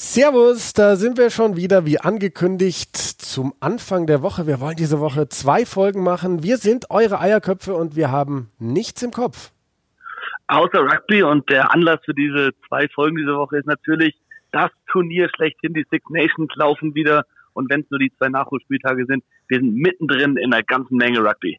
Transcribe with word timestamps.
Servus, 0.00 0.74
da 0.74 0.94
sind 0.94 1.18
wir 1.18 1.28
schon 1.28 1.56
wieder 1.56 1.84
wie 1.84 1.98
angekündigt 1.98 2.94
zum 2.94 3.52
Anfang 3.58 4.06
der 4.06 4.22
Woche. 4.22 4.46
Wir 4.46 4.60
wollen 4.60 4.76
diese 4.76 5.00
Woche 5.00 5.28
zwei 5.28 5.66
Folgen 5.66 6.04
machen. 6.04 6.44
Wir 6.44 6.58
sind 6.58 6.88
eure 6.90 7.18
Eierköpfe 7.18 7.74
und 7.74 7.96
wir 7.96 8.12
haben 8.12 8.48
nichts 8.60 9.02
im 9.02 9.10
Kopf. 9.10 9.50
Außer 10.46 10.82
Rugby 10.82 11.24
und 11.24 11.50
der 11.50 11.74
Anlass 11.74 11.98
für 12.04 12.14
diese 12.14 12.52
zwei 12.68 12.86
Folgen 12.94 13.16
diese 13.16 13.34
Woche 13.34 13.58
ist 13.58 13.66
natürlich 13.66 14.14
das 14.52 14.70
Turnier 14.88 15.28
schlechthin. 15.34 15.74
Die 15.74 15.84
Six 15.90 16.08
Nations 16.10 16.54
laufen 16.54 16.94
wieder 16.94 17.26
und 17.54 17.68
wenn 17.68 17.80
es 17.80 17.90
nur 17.90 17.98
die 17.98 18.12
zwei 18.18 18.28
Nachholspieltage 18.28 19.04
sind, 19.04 19.24
wir 19.48 19.58
sind 19.58 19.74
mittendrin 19.74 20.36
in 20.36 20.54
einer 20.54 20.62
ganzen 20.62 20.96
Menge 20.96 21.24
Rugby. 21.24 21.58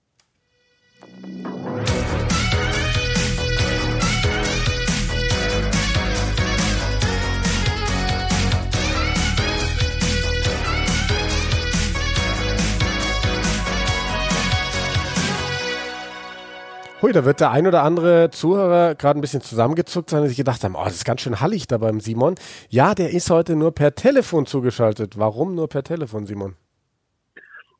Hui, 17.01 17.13
da 17.13 17.23
wird 17.23 17.39
der 17.39 17.51
ein 17.51 17.65
oder 17.65 17.83
andere 17.83 18.29
Zuhörer 18.29 18.93
gerade 18.93 19.17
ein 19.17 19.21
bisschen 19.21 19.39
zusammengezuckt 19.39 20.09
sein 20.09 20.21
und 20.21 20.27
sich 20.27 20.35
gedacht 20.35 20.65
haben, 20.65 20.75
oh, 20.75 20.83
das 20.83 20.95
ist 20.95 21.05
ganz 21.05 21.21
schön 21.21 21.39
hallig 21.39 21.65
da 21.65 21.77
beim 21.77 22.01
Simon. 22.01 22.35
Ja, 22.67 22.93
der 22.93 23.11
ist 23.11 23.29
heute 23.29 23.55
nur 23.55 23.73
per 23.73 23.95
Telefon 23.95 24.45
zugeschaltet. 24.45 25.17
Warum 25.17 25.55
nur 25.55 25.69
per 25.69 25.83
Telefon, 25.83 26.25
Simon? 26.25 26.57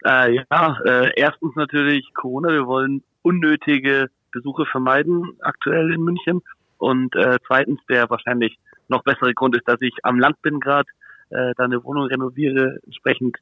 Äh, 0.06 0.36
ja, 0.36 0.78
äh, 0.86 1.12
erstens 1.18 1.54
natürlich 1.58 2.14
Corona. 2.14 2.48
Wir 2.48 2.66
wollen 2.66 3.04
unnötige 3.22 4.10
Besuche 4.32 4.66
vermeiden 4.66 5.38
aktuell 5.42 5.92
in 5.92 6.02
München. 6.02 6.42
Und 6.78 7.14
äh, 7.18 7.40
zweitens, 7.46 7.82
der 7.90 8.10
wahrscheinlich 8.10 8.58
noch 8.88 9.04
bessere 9.04 9.34
Grund 9.34 9.54
ist, 9.58 9.68
dass 9.68 9.82
ich 9.82 9.96
am 10.04 10.18
Land 10.18 10.42
bin 10.42 10.62
gerade, 10.62 10.88
äh, 11.30 11.54
da 11.58 11.66
eine 11.66 11.84
Wohnung 11.84 12.06
renoviere, 12.06 12.80
entsprechend 12.86 13.36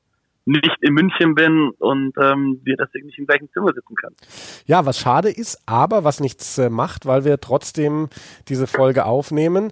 nicht 0.48 0.72
in 0.82 0.94
München 0.94 1.36
bin 1.36 1.72
und 1.78 2.14
ähm, 2.18 2.62
wir 2.64 2.78
deswegen 2.78 3.08
nicht 3.08 3.20
im 3.20 3.28
gleichen 3.28 3.50
Zimmer 3.52 3.74
sitzen 3.74 3.96
können. 3.96 4.16
Ja, 4.66 4.86
was 4.86 4.98
schade 4.98 5.30
ist, 5.30 5.60
aber 5.66 6.04
was 6.04 6.20
nichts 6.20 6.58
äh, 6.58 6.70
macht, 6.70 7.06
weil 7.06 7.26
wir 7.26 7.40
trotzdem 7.40 8.08
diese 8.48 8.66
Folge 8.66 9.06
aufnehmen. 9.06 9.72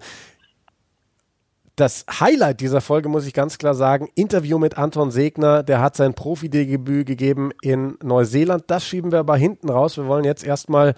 Das 1.78 2.06
Highlight 2.10 2.62
dieser 2.62 2.80
Folge 2.80 3.10
muss 3.10 3.26
ich 3.26 3.34
ganz 3.34 3.58
klar 3.58 3.74
sagen, 3.74 4.10
Interview 4.16 4.58
mit 4.58 4.78
Anton 4.78 5.12
Segner, 5.12 5.64
der 5.64 5.82
hat 5.82 5.96
sein 5.96 6.14
Profidebüt 6.14 7.06
gegeben 7.06 7.52
in 7.62 7.98
Neuseeland. 8.02 8.64
Das 8.68 8.86
schieben 8.86 9.12
wir 9.12 9.20
aber 9.20 9.36
hinten 9.36 9.70
raus. 9.70 9.98
Wir 9.98 10.08
wollen 10.08 10.24
jetzt 10.24 10.46
erstmal 10.46 10.96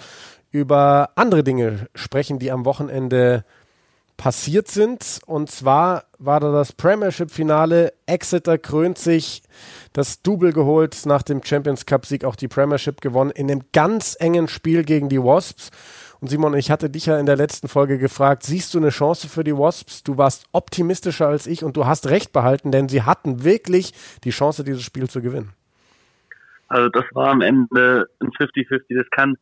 über 0.51 1.09
andere 1.15 1.43
Dinge 1.43 1.87
sprechen, 1.95 2.39
die 2.39 2.51
am 2.51 2.65
Wochenende 2.65 3.43
passiert 4.17 4.67
sind. 4.67 5.19
Und 5.25 5.49
zwar 5.49 6.05
war 6.17 6.39
da 6.39 6.51
das 6.51 6.73
Premiership-Finale. 6.73 7.93
Exeter 8.07 8.57
krönt 8.57 8.97
sich 8.97 9.43
das 9.93 10.21
Double 10.21 10.51
geholt, 10.51 11.05
nach 11.05 11.21
dem 11.21 11.43
Champions 11.43 11.85
Cup-Sieg 11.85 12.25
auch 12.25 12.35
die 12.35 12.47
Premiership 12.47 12.99
gewonnen, 12.99 13.31
in 13.31 13.49
einem 13.49 13.61
ganz 13.71 14.17
engen 14.19 14.47
Spiel 14.47 14.83
gegen 14.83 15.07
die 15.07 15.21
Wasps. 15.21 15.71
Und 16.19 16.29
Simon, 16.29 16.55
ich 16.55 16.71
hatte 16.71 16.89
dich 16.89 17.05
ja 17.05 17.19
in 17.19 17.27
der 17.27 17.35
letzten 17.35 17.67
Folge 17.67 17.99
gefragt, 17.99 18.43
siehst 18.43 18.73
du 18.73 18.79
eine 18.79 18.89
Chance 18.89 19.29
für 19.29 19.43
die 19.43 19.55
Wasps? 19.55 20.03
Du 20.03 20.17
warst 20.17 20.45
optimistischer 20.51 21.27
als 21.27 21.45
ich 21.45 21.63
und 21.63 21.77
du 21.77 21.85
hast 21.85 22.07
recht 22.07 22.33
behalten, 22.33 22.71
denn 22.71 22.89
sie 22.89 23.03
hatten 23.03 23.43
wirklich 23.43 23.93
die 24.23 24.31
Chance, 24.31 24.63
dieses 24.63 24.81
Spiel 24.81 25.07
zu 25.07 25.21
gewinnen. 25.21 25.53
Also 26.69 26.89
das 26.89 27.05
war 27.13 27.29
am 27.29 27.41
Ende 27.41 28.09
ein 28.19 28.29
50-50. 28.29 28.97
Das 28.97 29.09
kann 29.11 29.37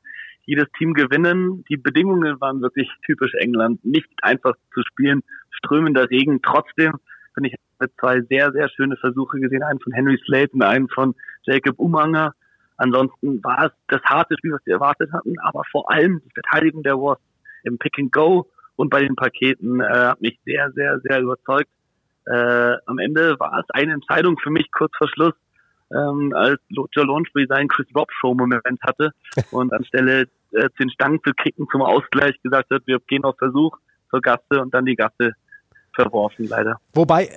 jedes 0.46 0.68
Team 0.78 0.94
gewinnen. 0.94 1.64
Die 1.70 1.78
Bedingungen 1.78 2.40
waren 2.40 2.62
wirklich 2.62 2.90
typisch 3.06 3.34
England. 3.36 3.84
Nicht 3.84 4.10
einfach 4.22 4.54
zu 4.74 4.82
spielen, 4.82 5.22
strömender 5.52 6.10
Regen. 6.10 6.42
Trotzdem 6.42 6.94
finde 7.34 7.50
ich 7.50 7.56
zwei 8.00 8.22
sehr, 8.22 8.52
sehr 8.52 8.70
schöne 8.70 8.96
Versuche 8.98 9.40
gesehen. 9.40 9.64
Einen 9.64 9.80
von 9.80 9.94
Henry 9.94 10.20
Slade 10.26 10.52
und 10.54 10.64
einen 10.64 10.90
von 10.90 11.16
Jacob 11.44 11.78
Umanger. 11.80 12.34
Ansonsten 12.78 13.44
war 13.44 13.66
es 13.66 13.72
das 13.88 14.02
harte 14.04 14.36
Spiel, 14.38 14.54
was 14.54 14.66
wir 14.66 14.76
erwartet 14.76 15.12
hatten, 15.14 15.36
aber 15.40 15.64
vor 15.72 15.90
allem 15.90 16.22
die 16.26 16.32
Verteidigung 16.34 16.84
der 16.84 16.96
Wasps 16.96 17.24
im 17.64 17.78
Pick 17.78 17.98
and 17.98 18.12
Go 18.12 18.50
und 18.76 18.90
bei 18.90 19.02
den 19.02 19.16
Paketen 19.16 19.80
äh, 19.80 19.86
hat 19.86 20.22
mich 20.22 20.40
sehr, 20.46 20.72
sehr, 20.74 21.00
sehr 21.00 21.22
überzeugt. 21.22 21.70
Äh, 22.26 22.76
am 22.86 22.98
Ende 22.98 23.40
war 23.40 23.60
es 23.60 23.70
eine 23.70 23.94
Entscheidung 23.94 24.38
für 24.40 24.50
mich 24.50 24.72
kurz 24.72 24.92
vor 24.98 25.08
Schluss, 25.08 25.34
ähm, 25.94 26.34
als 26.36 26.60
Joe 26.70 26.88
Launchbury 27.06 27.46
seinen 27.48 27.68
Chris 27.68 27.88
Rob 27.96 28.12
Show 28.20 28.34
Moment 28.34 28.64
hatte 28.84 29.12
und 29.52 29.74
anstelle 29.74 30.28
äh, 30.52 30.70
den 30.80 30.90
Stangen 30.90 31.20
zu 31.24 31.32
kicken 31.34 31.68
zum 31.72 31.82
Ausgleich 31.82 32.42
gesagt 32.42 32.72
hat, 32.72 32.84
wir 32.86 33.00
gehen 33.08 33.24
auf 33.24 33.36
Versuch 33.38 33.78
zur 34.10 34.22
Gasse 34.22 34.62
und 34.62 34.74
dann 34.74 34.86
die 34.86 34.96
Gasse 34.96 35.34
verworfen, 35.94 36.48
leider. 36.48 36.78
Wobei, 36.94 37.30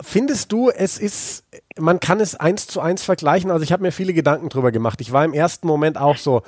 findest 0.00 0.52
du, 0.52 0.70
es 0.70 0.98
ist, 0.98 1.44
man 1.78 2.00
kann 2.00 2.20
es 2.20 2.36
eins 2.36 2.66
zu 2.66 2.80
eins 2.80 3.04
vergleichen? 3.04 3.50
Also 3.50 3.64
ich 3.64 3.72
habe 3.72 3.82
mir 3.82 3.92
viele 3.92 4.14
Gedanken 4.14 4.48
drüber 4.48 4.72
gemacht. 4.72 5.00
Ich 5.00 5.12
war 5.12 5.24
im 5.24 5.32
ersten 5.32 5.66
Moment 5.66 5.98
auch 5.98 6.16
so, 6.16 6.42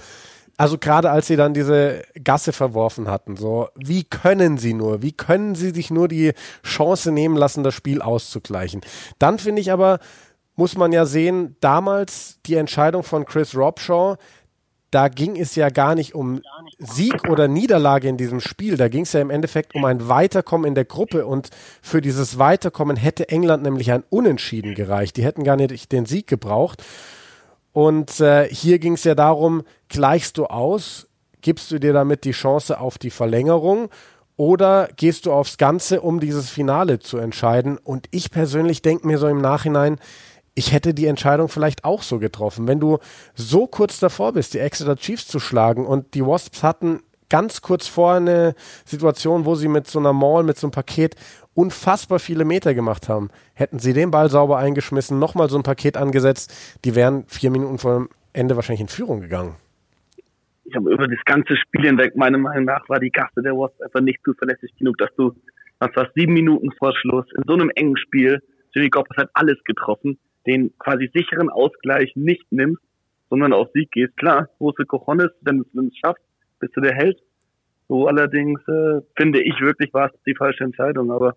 also 0.56 0.78
gerade 0.78 1.10
als 1.10 1.26
sie 1.26 1.36
dann 1.36 1.52
diese 1.54 2.02
Gasse 2.22 2.52
verworfen 2.52 3.08
hatten, 3.08 3.36
so, 3.36 3.68
wie 3.74 4.04
können 4.04 4.56
sie 4.58 4.72
nur, 4.72 5.02
wie 5.02 5.12
können 5.12 5.54
sie 5.54 5.70
sich 5.70 5.90
nur 5.90 6.08
die 6.08 6.32
Chance 6.62 7.12
nehmen 7.12 7.36
lassen, 7.36 7.62
das 7.62 7.74
Spiel 7.74 8.00
auszugleichen? 8.00 8.80
Dann 9.18 9.38
finde 9.38 9.60
ich 9.60 9.70
aber, 9.70 9.98
muss 10.56 10.76
man 10.76 10.92
ja 10.92 11.06
sehen, 11.06 11.56
damals 11.60 12.40
die 12.46 12.54
Entscheidung 12.54 13.02
von 13.02 13.24
Chris 13.24 13.54
Robshaw, 13.54 14.16
da 14.90 15.08
ging 15.08 15.36
es 15.36 15.54
ja 15.56 15.68
gar 15.68 15.94
nicht 15.94 16.14
um 16.14 16.40
Sieg 16.78 17.28
oder 17.28 17.48
Niederlage 17.48 18.08
in 18.08 18.16
diesem 18.16 18.40
Spiel. 18.40 18.76
Da 18.76 18.88
ging 18.88 19.02
es 19.02 19.12
ja 19.12 19.20
im 19.20 19.30
Endeffekt 19.30 19.74
um 19.74 19.84
ein 19.84 20.08
Weiterkommen 20.08 20.66
in 20.66 20.74
der 20.74 20.84
Gruppe. 20.84 21.26
Und 21.26 21.50
für 21.82 22.00
dieses 22.00 22.38
Weiterkommen 22.38 22.96
hätte 22.96 23.28
England 23.28 23.62
nämlich 23.62 23.92
ein 23.92 24.04
Unentschieden 24.08 24.74
gereicht. 24.74 25.16
Die 25.16 25.24
hätten 25.24 25.44
gar 25.44 25.56
nicht 25.56 25.92
den 25.92 26.06
Sieg 26.06 26.26
gebraucht. 26.28 26.82
Und 27.72 28.20
äh, 28.20 28.48
hier 28.48 28.78
ging 28.78 28.94
es 28.94 29.04
ja 29.04 29.14
darum, 29.14 29.64
gleichst 29.88 30.38
du 30.38 30.46
aus, 30.46 31.08
gibst 31.42 31.70
du 31.70 31.78
dir 31.78 31.92
damit 31.92 32.24
die 32.24 32.30
Chance 32.30 32.80
auf 32.80 32.96
die 32.96 33.10
Verlängerung 33.10 33.90
oder 34.36 34.88
gehst 34.96 35.26
du 35.26 35.32
aufs 35.32 35.58
Ganze, 35.58 36.00
um 36.00 36.20
dieses 36.20 36.48
Finale 36.48 37.00
zu 37.00 37.18
entscheiden? 37.18 37.76
Und 37.76 38.06
ich 38.12 38.30
persönlich 38.30 38.82
denke 38.82 39.06
mir 39.06 39.18
so 39.18 39.28
im 39.28 39.42
Nachhinein, 39.42 39.98
ich 40.56 40.72
hätte 40.72 40.94
die 40.94 41.06
Entscheidung 41.06 41.48
vielleicht 41.48 41.84
auch 41.84 42.02
so 42.02 42.18
getroffen. 42.18 42.66
Wenn 42.66 42.80
du 42.80 42.98
so 43.34 43.66
kurz 43.66 44.00
davor 44.00 44.32
bist, 44.32 44.54
die 44.54 44.58
Exeter 44.58 44.96
Chiefs 44.96 45.28
zu 45.28 45.38
schlagen 45.38 45.86
und 45.86 46.14
die 46.14 46.24
Wasps 46.24 46.62
hatten 46.62 47.00
ganz 47.28 47.60
kurz 47.60 47.86
vor 47.86 48.14
eine 48.14 48.54
Situation, 48.86 49.44
wo 49.44 49.54
sie 49.54 49.68
mit 49.68 49.86
so 49.86 49.98
einer 49.98 50.14
Mall, 50.14 50.44
mit 50.44 50.56
so 50.56 50.66
einem 50.66 50.72
Paket 50.72 51.14
unfassbar 51.54 52.18
viele 52.18 52.46
Meter 52.46 52.72
gemacht 52.72 53.08
haben. 53.08 53.28
Hätten 53.54 53.78
sie 53.78 53.92
den 53.92 54.10
Ball 54.10 54.30
sauber 54.30 54.56
eingeschmissen, 54.56 55.18
nochmal 55.18 55.50
so 55.50 55.58
ein 55.58 55.62
Paket 55.62 55.98
angesetzt, 55.98 56.80
die 56.84 56.94
wären 56.94 57.24
vier 57.26 57.50
Minuten 57.50 57.78
vor 57.78 57.94
dem 57.94 58.08
Ende 58.32 58.56
wahrscheinlich 58.56 58.80
in 58.80 58.88
Führung 58.88 59.20
gegangen. 59.20 59.56
Ich 60.64 60.74
habe 60.74 60.90
über 60.90 61.06
das 61.06 61.22
ganze 61.26 61.54
Spiel 61.56 61.84
hinweg, 61.86 62.16
meiner 62.16 62.38
Meinung 62.38 62.64
nach, 62.64 62.88
war 62.88 62.98
die 62.98 63.10
Gasse 63.10 63.42
der 63.42 63.52
Wasps 63.52 63.80
einfach 63.82 64.00
nicht 64.00 64.20
zuverlässig 64.24 64.72
genug, 64.78 64.96
dass 64.96 65.10
du, 65.16 65.34
was 65.80 65.94
war 65.94 66.08
sieben 66.14 66.32
Minuten 66.32 66.72
vor 66.78 66.94
Schluss, 66.96 67.26
in 67.36 67.42
so 67.46 67.52
einem 67.52 67.70
engen 67.74 67.96
Spiel, 67.98 68.40
Jimmy 68.74 68.88
Goppers 68.88 69.16
hat 69.16 69.30
alles 69.34 69.62
getroffen, 69.64 70.18
den 70.46 70.76
quasi 70.78 71.10
sicheren 71.12 71.50
Ausgleich 71.50 72.14
nicht 72.16 72.50
nimmst, 72.50 72.82
sondern 73.30 73.52
auf 73.52 73.68
Sieg 73.72 73.90
gehst. 73.90 74.16
Klar, 74.16 74.48
große 74.58 74.84
Cojones, 74.86 75.30
wenn 75.42 75.64
du 75.72 75.86
es 75.86 75.96
schaffst, 75.98 76.22
bist 76.60 76.76
du 76.76 76.80
der 76.80 76.94
Held. 76.94 77.18
So 77.88 78.08
allerdings 78.08 78.60
äh, 78.68 79.00
finde 79.16 79.42
ich 79.42 79.60
wirklich, 79.60 79.92
war 79.94 80.06
es 80.06 80.22
die 80.26 80.34
falsche 80.34 80.64
Entscheidung, 80.64 81.10
aber 81.10 81.36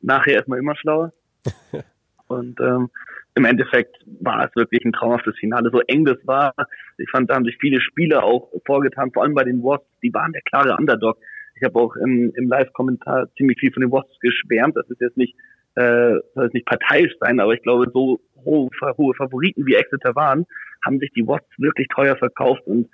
nachher 0.00 0.40
ist 0.40 0.48
man 0.48 0.58
immer 0.58 0.76
schlauer. 0.76 1.12
Und 2.28 2.60
ähm, 2.60 2.90
im 3.34 3.44
Endeffekt 3.44 3.96
war 4.20 4.44
es 4.44 4.54
wirklich 4.54 4.84
ein 4.84 4.92
traumhaftes 4.92 5.36
Finale. 5.38 5.70
So 5.72 5.80
eng 5.80 6.04
das 6.04 6.18
war, 6.24 6.52
ich 6.98 7.08
fand, 7.10 7.30
da 7.30 7.36
haben 7.36 7.44
sich 7.44 7.56
viele 7.58 7.80
Spieler 7.80 8.24
auch 8.24 8.50
vorgetan, 8.66 9.12
vor 9.12 9.22
allem 9.22 9.34
bei 9.34 9.44
den 9.44 9.62
Wasps, 9.62 9.88
die 10.02 10.12
waren 10.12 10.32
der 10.32 10.42
klare 10.42 10.76
Underdog. 10.76 11.18
Ich 11.54 11.62
habe 11.64 11.78
auch 11.78 11.96
im, 11.96 12.32
im 12.36 12.48
Live-Kommentar 12.48 13.28
ziemlich 13.36 13.58
viel 13.58 13.72
von 13.72 13.80
den 13.80 13.92
Wasps 13.92 14.18
geschwärmt. 14.20 14.76
Das 14.76 14.88
ist 14.90 15.00
jetzt 15.00 15.16
nicht, 15.16 15.34
äh, 15.78 16.20
soll 16.34 16.44
jetzt 16.44 16.54
nicht 16.54 16.66
parteiisch 16.66 17.12
sein, 17.20 17.40
aber 17.40 17.54
ich 17.54 17.62
glaube, 17.62 17.86
so 17.92 18.20
hohe, 18.44 18.68
hohe 18.96 19.14
Favoriten 19.14 19.64
wie 19.66 19.74
Exeter 19.74 20.14
waren, 20.16 20.46
haben 20.84 20.98
sich 20.98 21.10
die 21.14 21.26
Watts 21.26 21.48
wirklich 21.58 21.88
teuer 21.88 22.16
verkauft 22.16 22.62
und 22.66 22.88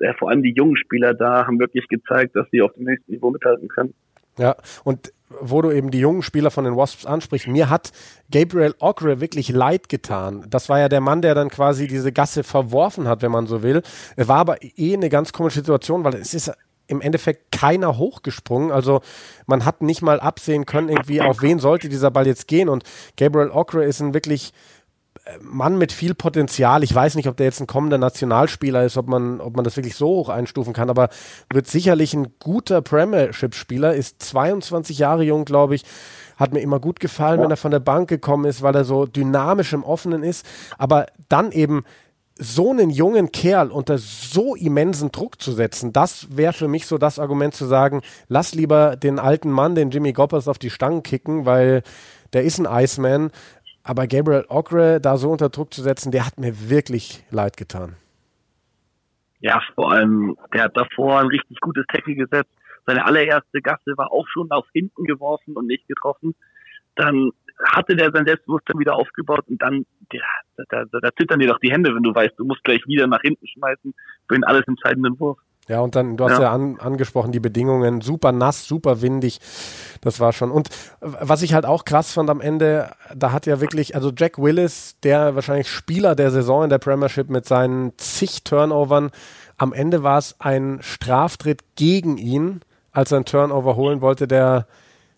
äh, 0.00 0.14
vor 0.14 0.30
allem 0.30 0.42
die 0.42 0.54
jungen 0.54 0.76
Spieler 0.76 1.14
da 1.14 1.46
haben 1.46 1.58
wirklich 1.58 1.88
gezeigt, 1.88 2.36
dass 2.36 2.46
sie 2.50 2.62
auf 2.62 2.72
dem 2.74 2.84
nächsten 2.84 3.12
Niveau 3.12 3.30
mithalten 3.30 3.68
können. 3.68 3.94
Ja, 4.38 4.56
und 4.84 5.12
wo 5.40 5.60
du 5.62 5.72
eben 5.72 5.90
die 5.90 5.98
jungen 5.98 6.22
Spieler 6.22 6.50
von 6.50 6.64
den 6.64 6.76
Wasps 6.76 7.04
ansprichst, 7.04 7.48
mir 7.48 7.68
hat 7.68 7.90
Gabriel 8.30 8.74
Ogre 8.78 9.20
wirklich 9.20 9.50
leid 9.50 9.88
getan. 9.88 10.46
Das 10.48 10.68
war 10.68 10.78
ja 10.78 10.88
der 10.88 11.00
Mann, 11.00 11.22
der 11.22 11.34
dann 11.34 11.50
quasi 11.50 11.86
diese 11.86 12.12
Gasse 12.12 12.44
verworfen 12.44 13.08
hat, 13.08 13.20
wenn 13.22 13.32
man 13.32 13.46
so 13.46 13.62
will. 13.62 13.82
Es 14.16 14.28
war 14.28 14.38
aber 14.38 14.56
eh 14.62 14.94
eine 14.94 15.08
ganz 15.08 15.32
komische 15.32 15.58
Situation, 15.58 16.04
weil 16.04 16.14
es 16.14 16.34
ist 16.34 16.52
im 16.88 17.00
Endeffekt 17.00 17.52
keiner 17.52 17.96
hochgesprungen. 17.96 18.72
Also 18.72 19.00
man 19.46 19.64
hat 19.64 19.82
nicht 19.82 20.02
mal 20.02 20.18
absehen 20.18 20.66
können, 20.66 20.88
irgendwie 20.88 21.22
auf 21.22 21.42
wen 21.42 21.60
sollte 21.60 21.88
dieser 21.88 22.10
Ball 22.10 22.26
jetzt 22.26 22.48
gehen. 22.48 22.68
Und 22.68 22.82
Gabriel 23.16 23.50
Ogre 23.50 23.84
ist 23.84 24.00
ein 24.00 24.14
wirklich 24.14 24.52
Mann 25.40 25.78
mit 25.78 25.92
viel 25.92 26.14
Potenzial. 26.14 26.82
Ich 26.82 26.94
weiß 26.94 27.14
nicht, 27.14 27.28
ob 27.28 27.36
der 27.36 27.46
jetzt 27.46 27.60
ein 27.60 27.66
kommender 27.66 27.98
Nationalspieler 27.98 28.84
ist, 28.84 28.96
ob 28.96 29.08
man, 29.08 29.40
ob 29.40 29.56
man 29.56 29.64
das 29.64 29.76
wirklich 29.76 29.96
so 29.96 30.06
hoch 30.06 30.28
einstufen 30.28 30.72
kann, 30.72 30.90
aber 30.90 31.08
wird 31.52 31.66
sicherlich 31.66 32.14
ein 32.14 32.28
guter 32.38 32.80
Premiership-Spieler, 32.82 33.94
ist 33.94 34.22
22 34.22 34.98
Jahre 34.98 35.24
jung, 35.24 35.44
glaube 35.44 35.74
ich, 35.74 35.84
hat 36.36 36.52
mir 36.52 36.60
immer 36.60 36.80
gut 36.80 37.00
gefallen, 37.00 37.38
ja. 37.38 37.44
wenn 37.44 37.50
er 37.50 37.56
von 37.56 37.70
der 37.70 37.80
Bank 37.80 38.08
gekommen 38.08 38.44
ist, 38.44 38.62
weil 38.62 38.74
er 38.74 38.84
so 38.84 39.06
dynamisch 39.06 39.72
im 39.72 39.84
Offenen 39.84 40.22
ist. 40.22 40.46
Aber 40.78 41.06
dann 41.28 41.52
eben 41.52 41.84
so 42.38 42.70
einen 42.70 42.90
jungen 42.90 43.32
Kerl 43.32 43.70
unter 43.70 43.98
so 43.98 44.54
immensen 44.54 45.10
Druck 45.10 45.40
zu 45.40 45.52
setzen, 45.52 45.92
das 45.92 46.36
wäre 46.36 46.52
für 46.52 46.68
mich 46.68 46.86
so 46.86 46.98
das 46.98 47.18
Argument 47.18 47.54
zu 47.54 47.64
sagen, 47.66 48.02
lass 48.28 48.54
lieber 48.54 48.96
den 48.96 49.18
alten 49.18 49.50
Mann, 49.50 49.74
den 49.74 49.90
Jimmy 49.90 50.12
Goppers, 50.12 50.48
auf 50.48 50.58
die 50.58 50.70
Stangen 50.70 51.02
kicken, 51.02 51.46
weil 51.46 51.82
der 52.32 52.44
ist 52.44 52.58
ein 52.58 52.66
Iceman. 52.70 53.30
Aber 53.82 54.06
Gabriel 54.06 54.44
Ogre 54.48 55.00
da 55.00 55.16
so 55.16 55.30
unter 55.30 55.48
Druck 55.48 55.72
zu 55.72 55.82
setzen, 55.82 56.12
der 56.12 56.26
hat 56.26 56.38
mir 56.38 56.70
wirklich 56.70 57.24
leid 57.30 57.56
getan. 57.56 57.96
Ja, 59.40 59.60
vor 59.74 59.92
allem, 59.92 60.36
der 60.52 60.64
hat 60.64 60.76
davor 60.76 61.20
ein 61.20 61.28
richtig 61.28 61.58
gutes 61.60 61.84
Tackle 61.86 62.14
gesetzt. 62.14 62.50
Seine 62.86 63.04
allererste 63.04 63.60
Gasse 63.62 63.92
war 63.96 64.12
auch 64.12 64.26
schon 64.28 64.50
auf 64.50 64.66
hinten 64.72 65.04
geworfen 65.04 65.56
und 65.56 65.66
nicht 65.66 65.86
getroffen. 65.88 66.34
Dann 66.96 67.30
hatte 67.66 67.96
der 67.96 68.10
sein 68.12 68.26
Selbstbewusstsein 68.26 68.78
wieder 68.78 68.94
aufgebaut 68.94 69.44
und 69.48 69.60
dann, 69.60 69.84
ja, 70.12 70.22
da, 70.56 70.84
da, 70.90 71.00
da 71.00 71.10
zittern 71.18 71.40
dir 71.40 71.48
doch 71.48 71.58
die 71.58 71.70
Hände, 71.70 71.94
wenn 71.94 72.02
du 72.02 72.14
weißt, 72.14 72.38
du 72.38 72.44
musst 72.44 72.64
gleich 72.64 72.86
wieder 72.86 73.06
nach 73.06 73.20
hinten 73.22 73.46
schmeißen 73.46 73.94
für 74.28 74.34
den 74.34 74.44
alles 74.44 74.62
entscheidenden 74.66 75.18
Wurf. 75.18 75.38
Ja, 75.68 75.80
und 75.80 75.94
dann, 75.94 76.16
du 76.16 76.24
hast 76.24 76.38
ja, 76.38 76.44
ja 76.44 76.52
an, 76.52 76.80
angesprochen, 76.80 77.30
die 77.30 77.40
Bedingungen, 77.40 78.00
super 78.00 78.32
nass, 78.32 78.66
super 78.66 79.02
windig. 79.02 79.38
Das 80.00 80.18
war 80.18 80.32
schon. 80.32 80.50
Und 80.50 80.70
was 81.00 81.42
ich 81.42 81.52
halt 81.52 81.66
auch 81.66 81.84
krass 81.84 82.14
fand 82.14 82.30
am 82.30 82.40
Ende, 82.40 82.90
da 83.14 83.32
hat 83.32 83.44
ja 83.44 83.60
wirklich, 83.60 83.94
also 83.94 84.10
Jack 84.16 84.38
Willis, 84.38 84.98
der 85.02 85.34
wahrscheinlich 85.34 85.68
Spieler 85.68 86.14
der 86.14 86.30
Saison 86.30 86.64
in 86.64 86.70
der 86.70 86.78
Premiership 86.78 87.28
mit 87.28 87.44
seinen 87.44 87.92
zig 87.98 88.44
Turnovern, 88.44 89.10
am 89.58 89.74
Ende 89.74 90.02
war 90.02 90.16
es 90.16 90.36
ein 90.38 90.78
Straftritt 90.80 91.62
gegen 91.76 92.16
ihn, 92.16 92.62
als 92.92 93.12
er 93.12 93.16
einen 93.16 93.24
Turnover 93.26 93.76
holen 93.76 94.00
wollte, 94.00 94.26
der 94.26 94.66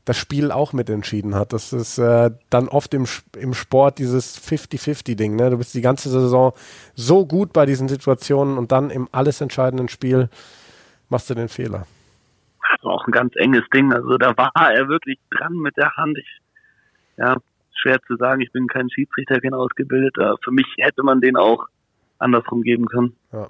das 0.04 0.16
Spiel 0.16 0.50
auch 0.50 0.72
mitentschieden 0.72 1.34
hat. 1.34 1.52
Das 1.52 1.72
ist 1.72 1.98
äh, 1.98 2.30
dann 2.48 2.68
oft 2.68 2.94
im, 2.94 3.06
im 3.38 3.54
Sport 3.54 3.98
dieses 3.98 4.40
50-50-Ding. 4.40 5.36
Ne? 5.36 5.50
Du 5.50 5.58
bist 5.58 5.74
die 5.74 5.80
ganze 5.80 6.08
Saison 6.08 6.52
so 6.94 7.26
gut 7.26 7.52
bei 7.52 7.66
diesen 7.66 7.88
Situationen 7.88 8.58
und 8.58 8.72
dann 8.72 8.90
im 8.90 9.08
alles 9.12 9.40
entscheidenden 9.40 9.88
Spiel 9.88 10.28
machst 11.08 11.28
du 11.30 11.34
den 11.34 11.48
Fehler. 11.48 11.86
Das 12.72 12.84
war 12.84 12.94
auch 12.94 13.06
ein 13.06 13.12
ganz 13.12 13.34
enges 13.36 13.64
Ding. 13.74 13.92
Also 13.92 14.16
da 14.16 14.36
war 14.36 14.52
er 14.54 14.88
wirklich 14.88 15.18
dran 15.30 15.54
mit 15.54 15.76
der 15.76 15.94
Hand. 15.96 16.16
Ich, 16.18 16.40
ja, 17.16 17.36
schwer 17.74 18.00
zu 18.06 18.16
sagen. 18.16 18.40
Ich 18.40 18.52
bin 18.52 18.68
kein 18.68 18.88
Schiedsrichter, 18.90 19.40
kein 19.40 19.54
ausgebildeter. 19.54 20.36
Für 20.42 20.50
mich 20.50 20.66
hätte 20.78 21.02
man 21.02 21.20
den 21.20 21.36
auch 21.36 21.66
andersrum 22.20 22.62
geben 22.62 22.86
können. 22.86 23.16
Ja, 23.32 23.48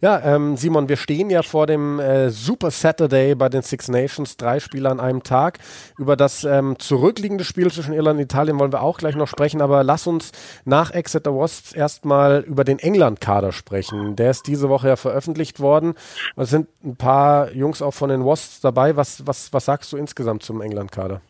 ja 0.00 0.34
ähm, 0.34 0.56
Simon, 0.56 0.88
wir 0.88 0.96
stehen 0.96 1.30
ja 1.30 1.42
vor 1.42 1.66
dem 1.66 1.98
äh, 2.00 2.30
Super 2.30 2.70
Saturday 2.70 3.34
bei 3.34 3.48
den 3.48 3.62
Six 3.62 3.88
Nations, 3.88 4.36
drei 4.36 4.60
Spiele 4.60 4.90
an 4.90 5.00
einem 5.00 5.22
Tag. 5.22 5.58
Über 5.98 6.16
das 6.16 6.44
ähm, 6.44 6.78
zurückliegende 6.78 7.44
Spiel 7.44 7.70
zwischen 7.70 7.94
Irland 7.94 8.18
und 8.18 8.24
Italien 8.24 8.58
wollen 8.58 8.72
wir 8.72 8.82
auch 8.82 8.98
gleich 8.98 9.14
noch 9.14 9.28
sprechen, 9.28 9.62
aber 9.62 9.84
lass 9.84 10.06
uns 10.06 10.32
nach 10.64 10.90
Exeter 10.90 11.34
Wasps 11.36 11.72
erstmal 11.72 12.40
über 12.40 12.64
den 12.64 12.78
England-Kader 12.78 13.52
sprechen. 13.52 14.16
Der 14.16 14.30
ist 14.30 14.46
diese 14.46 14.68
Woche 14.68 14.88
ja 14.88 14.96
veröffentlicht 14.96 15.60
worden. 15.60 15.94
Es 16.36 16.50
sind 16.50 16.68
ein 16.84 16.96
paar 16.96 17.52
Jungs 17.52 17.82
auch 17.82 17.94
von 17.94 18.10
den 18.10 18.24
Wasps 18.24 18.60
dabei. 18.60 18.96
Was, 18.96 19.26
was, 19.26 19.52
was 19.52 19.64
sagst 19.64 19.92
du 19.92 19.96
insgesamt 19.96 20.42
zum 20.42 20.60
England-Kader? 20.60 21.20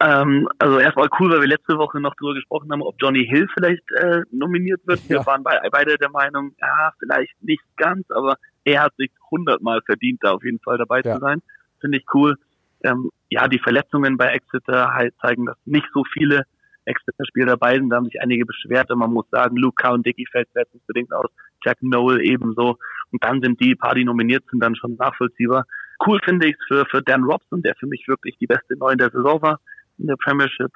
Ähm, 0.00 0.48
also 0.58 0.78
erstmal 0.78 1.08
cool, 1.18 1.30
weil 1.30 1.40
wir 1.40 1.48
letzte 1.48 1.78
Woche 1.78 2.00
noch 2.00 2.14
darüber 2.16 2.34
gesprochen 2.34 2.70
haben, 2.72 2.82
ob 2.82 2.96
Johnny 2.98 3.24
Hill 3.26 3.46
vielleicht 3.54 3.90
äh, 3.92 4.22
nominiert 4.32 4.80
wird. 4.86 5.00
Ja. 5.04 5.20
Wir 5.20 5.26
waren 5.26 5.44
bei, 5.44 5.60
beide 5.70 5.96
der 5.96 6.10
Meinung, 6.10 6.54
ja, 6.60 6.92
vielleicht 6.98 7.40
nicht 7.42 7.62
ganz, 7.76 8.10
aber 8.10 8.36
er 8.64 8.82
hat 8.82 8.94
sich 8.96 9.10
hundertmal 9.30 9.80
verdient, 9.86 10.18
da 10.22 10.32
auf 10.32 10.44
jeden 10.44 10.58
Fall 10.60 10.78
dabei 10.78 11.00
ja. 11.04 11.14
zu 11.14 11.20
sein. 11.20 11.42
Finde 11.80 11.98
ich 11.98 12.04
cool. 12.12 12.36
Ähm, 12.82 13.10
ja, 13.30 13.46
die 13.46 13.60
Verletzungen 13.60 14.16
bei 14.16 14.32
Exeter 14.32 14.92
halt 14.92 15.14
zeigen, 15.20 15.46
dass 15.46 15.56
nicht 15.64 15.86
so 15.94 16.02
viele 16.12 16.42
Exeter-Spieler 16.86 17.46
dabei 17.46 17.76
sind. 17.76 17.90
Da 17.90 17.96
haben 17.96 18.06
sich 18.06 18.20
einige 18.20 18.44
beschwert. 18.44 18.90
Und 18.90 18.98
man 18.98 19.12
muss 19.12 19.28
sagen, 19.30 19.56
Luca 19.56 19.90
und 19.90 20.04
Dicky 20.04 20.26
fällt 20.30 20.48
bedingt 20.86 21.12
aus, 21.12 21.30
Jack 21.64 21.82
Noel 21.82 22.20
ebenso. 22.20 22.78
Und 23.10 23.24
dann 23.24 23.40
sind 23.40 23.60
die 23.60 23.74
paar, 23.74 23.94
die 23.94 24.04
nominiert 24.04 24.44
sind, 24.50 24.60
dann 24.60 24.76
schon 24.76 24.96
nachvollziehbar. 24.96 25.64
Cool 26.04 26.20
finde 26.24 26.48
ich 26.48 26.56
es 26.58 26.66
für, 26.66 26.84
für 26.86 27.00
Dan 27.00 27.24
Robson, 27.24 27.62
der 27.62 27.74
für 27.76 27.86
mich 27.86 28.06
wirklich 28.06 28.36
die 28.38 28.46
beste 28.46 28.76
Neun 28.76 28.98
der 28.98 29.10
Saison 29.10 29.40
war 29.40 29.60
in 29.98 30.06
der 30.06 30.16
Premiership. 30.16 30.70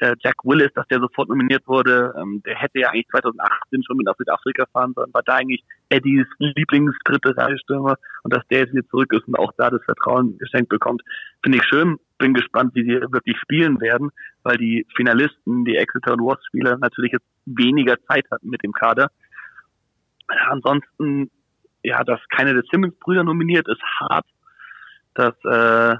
Jack 0.00 0.44
Willis, 0.44 0.72
dass 0.74 0.86
der 0.88 1.00
sofort 1.00 1.28
nominiert 1.28 1.66
wurde, 1.66 2.14
ähm, 2.20 2.42
der 2.44 2.56
hätte 2.56 2.80
ja 2.80 2.90
eigentlich 2.90 3.08
2018 3.08 3.82
schon 3.82 3.96
mit 3.96 4.06
nach 4.06 4.16
Südafrika 4.16 4.66
fahren 4.66 4.92
sollen, 4.94 5.12
war 5.14 5.22
da 5.22 5.36
eigentlich 5.36 5.64
Eddies 5.88 6.26
Lieblingsdritte 6.38 7.34
Reihstürmer 7.36 7.96
und 8.22 8.34
dass 8.34 8.46
der 8.48 8.60
jetzt 8.60 8.74
wieder 8.74 8.86
zurück 8.88 9.12
ist 9.14 9.26
und 9.26 9.38
auch 9.38 9.52
da 9.56 9.70
das 9.70 9.82
Vertrauen 9.84 10.36
geschenkt 10.38 10.68
bekommt, 10.68 11.02
finde 11.42 11.58
ich 11.58 11.64
schön. 11.64 11.98
Bin 12.18 12.34
gespannt, 12.34 12.74
wie 12.74 12.82
sie 12.82 13.00
wirklich 13.10 13.38
spielen 13.38 13.80
werden, 13.80 14.10
weil 14.42 14.56
die 14.56 14.86
Finalisten, 14.96 15.64
die 15.64 15.76
Exeter 15.76 16.12
und 16.12 16.20
Wasps 16.20 16.46
Spieler 16.46 16.76
natürlich 16.78 17.12
jetzt 17.12 17.26
weniger 17.46 17.96
Zeit 18.06 18.26
hatten 18.30 18.48
mit 18.48 18.62
dem 18.62 18.72
Kader. 18.72 19.10
Ansonsten, 20.48 21.30
ja, 21.82 22.04
dass 22.04 22.20
keine 22.28 22.54
der 22.54 22.64
Simmons-Brüder 22.70 23.24
nominiert 23.24 23.68
ist 23.68 23.82
hart. 24.00 24.26
Dass 25.14 25.34
äh, 25.44 25.96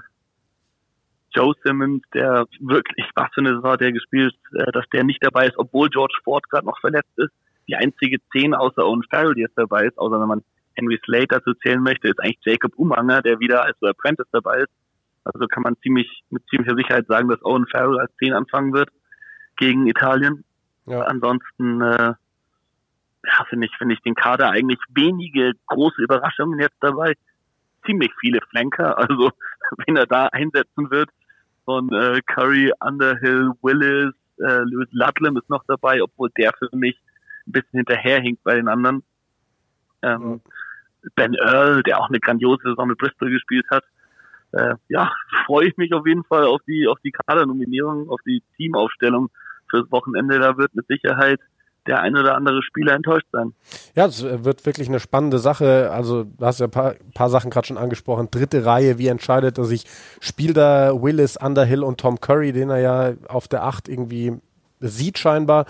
Joe 1.37 1.53
Simmons, 1.63 2.01
der 2.13 2.47
wirklich, 2.59 3.07
was 3.13 3.29
für 3.33 3.41
eine 3.41 3.55
Saison 3.55 3.77
der 3.77 3.91
gespielt, 3.91 4.35
äh, 4.53 4.71
dass 4.71 4.89
der 4.89 5.03
nicht 5.03 5.23
dabei 5.23 5.47
ist, 5.47 5.57
obwohl 5.57 5.89
George 5.89 6.17
Ford 6.23 6.49
gerade 6.49 6.65
noch 6.65 6.79
verletzt 6.79 7.17
ist. 7.17 7.31
Die 7.67 7.75
einzige 7.75 8.17
Zehn 8.31 8.55
außer 8.55 8.83
Owen 8.83 9.03
Farrell, 9.03 9.35
die 9.35 9.41
jetzt 9.41 9.57
dabei 9.57 9.85
ist, 9.85 9.97
außer 9.99 10.19
wenn 10.19 10.27
man 10.27 10.43
Henry 10.73 10.99
Slate 11.05 11.27
dazu 11.27 11.53
zählen 11.55 11.81
möchte, 11.81 12.07
ist 12.07 12.19
eigentlich 12.19 12.39
Jacob 12.43 12.73
Umanger, 12.75 13.21
der 13.21 13.39
wieder 13.39 13.63
als 13.63 13.77
Apprentice 13.83 14.27
dabei 14.31 14.61
ist. 14.61 14.71
Also 15.23 15.45
kann 15.47 15.63
man 15.63 15.75
ziemlich 15.83 16.23
mit 16.29 16.43
ziemlicher 16.49 16.75
Sicherheit 16.75 17.05
sagen, 17.07 17.27
dass 17.29 17.43
Owen 17.43 17.67
Farrell 17.67 17.99
als 17.99 18.15
Zehn 18.17 18.33
anfangen 18.33 18.73
wird 18.73 18.89
gegen 19.57 19.87
Italien. 19.87 20.43
Ja. 20.85 21.01
Ansonsten 21.01 21.81
äh, 21.81 22.13
ja, 23.25 23.45
finde 23.49 23.67
ich, 23.67 23.77
finde 23.77 23.95
ich 23.95 24.01
den 24.01 24.15
Kader 24.15 24.49
eigentlich 24.49 24.79
wenige 24.89 25.51
große 25.67 26.01
Überraschungen 26.01 26.59
jetzt 26.59 26.77
dabei. 26.79 27.13
Ziemlich 27.85 28.11
viele 28.19 28.39
Flanker, 28.49 28.97
also 28.97 29.31
wenn 29.85 29.97
er 29.97 30.07
da 30.07 30.27
einsetzen 30.27 30.89
wird, 30.89 31.09
von 31.67 31.91
äh, 31.91 32.21
Curry, 32.25 32.71
Underhill, 32.79 33.51
Willis, 33.61 34.13
äh, 34.39 34.63
Lewis 34.63 34.87
Ludlam 34.91 35.35
ist 35.35 35.49
noch 35.49 35.65
dabei, 35.67 36.01
obwohl 36.01 36.29
der 36.37 36.53
für 36.57 36.69
mich 36.71 36.97
ein 37.45 37.51
bisschen 37.51 37.79
hinterherhinkt 37.79 38.41
bei 38.43 38.55
den 38.55 38.69
anderen. 38.69 39.03
Ähm, 40.01 40.39
Ben 41.15 41.33
Earl, 41.33 41.83
der 41.83 41.99
auch 41.99 42.07
eine 42.07 42.21
grandiose 42.21 42.63
Saison 42.63 42.87
mit 42.87 42.97
Bristol 42.97 43.31
gespielt 43.31 43.65
hat. 43.69 43.83
Äh, 44.53 44.75
ja, 44.87 45.11
freue 45.45 45.67
ich 45.67 45.75
mich 45.75 45.93
auf 45.93 46.07
jeden 46.07 46.23
Fall 46.23 46.45
auf 46.45 46.61
die 46.65 46.87
auf 46.87 46.99
die 47.03 47.11
Kadernominierung, 47.11 48.09
auf 48.09 48.21
die 48.25 48.41
Teamaufstellung 48.55 49.29
fürs 49.69 49.91
Wochenende. 49.91 50.39
Da 50.39 50.57
wird 50.57 50.73
mit 50.73 50.87
Sicherheit 50.87 51.41
der 51.87 52.01
ein 52.01 52.15
oder 52.15 52.35
andere 52.35 52.61
Spieler 52.61 52.93
enttäuscht 52.93 53.27
sein. 53.31 53.53
Ja, 53.95 54.05
es 54.05 54.23
wird 54.23 54.65
wirklich 54.65 54.87
eine 54.87 54.99
spannende 54.99 55.39
Sache. 55.39 55.91
Also, 55.91 56.23
du 56.25 56.45
hast 56.45 56.59
ja 56.59 56.67
ein 56.67 56.71
paar, 56.71 56.95
paar 57.13 57.29
Sachen 57.29 57.49
gerade 57.49 57.67
schon 57.67 57.77
angesprochen. 57.77 58.29
Dritte 58.29 58.65
Reihe, 58.65 58.97
wie 58.97 59.07
entscheidet 59.07 59.57
er 59.57 59.65
sich? 59.65 59.85
Spielt 60.19 60.57
da 60.57 61.01
Willis, 61.01 61.37
Underhill 61.37 61.83
und 61.83 61.99
Tom 61.99 62.19
Curry, 62.19 62.51
den 62.51 62.69
er 62.69 62.79
ja 62.79 63.13
auf 63.27 63.47
der 63.47 63.63
Acht 63.63 63.87
irgendwie 63.87 64.33
sieht 64.79 65.17
scheinbar. 65.17 65.65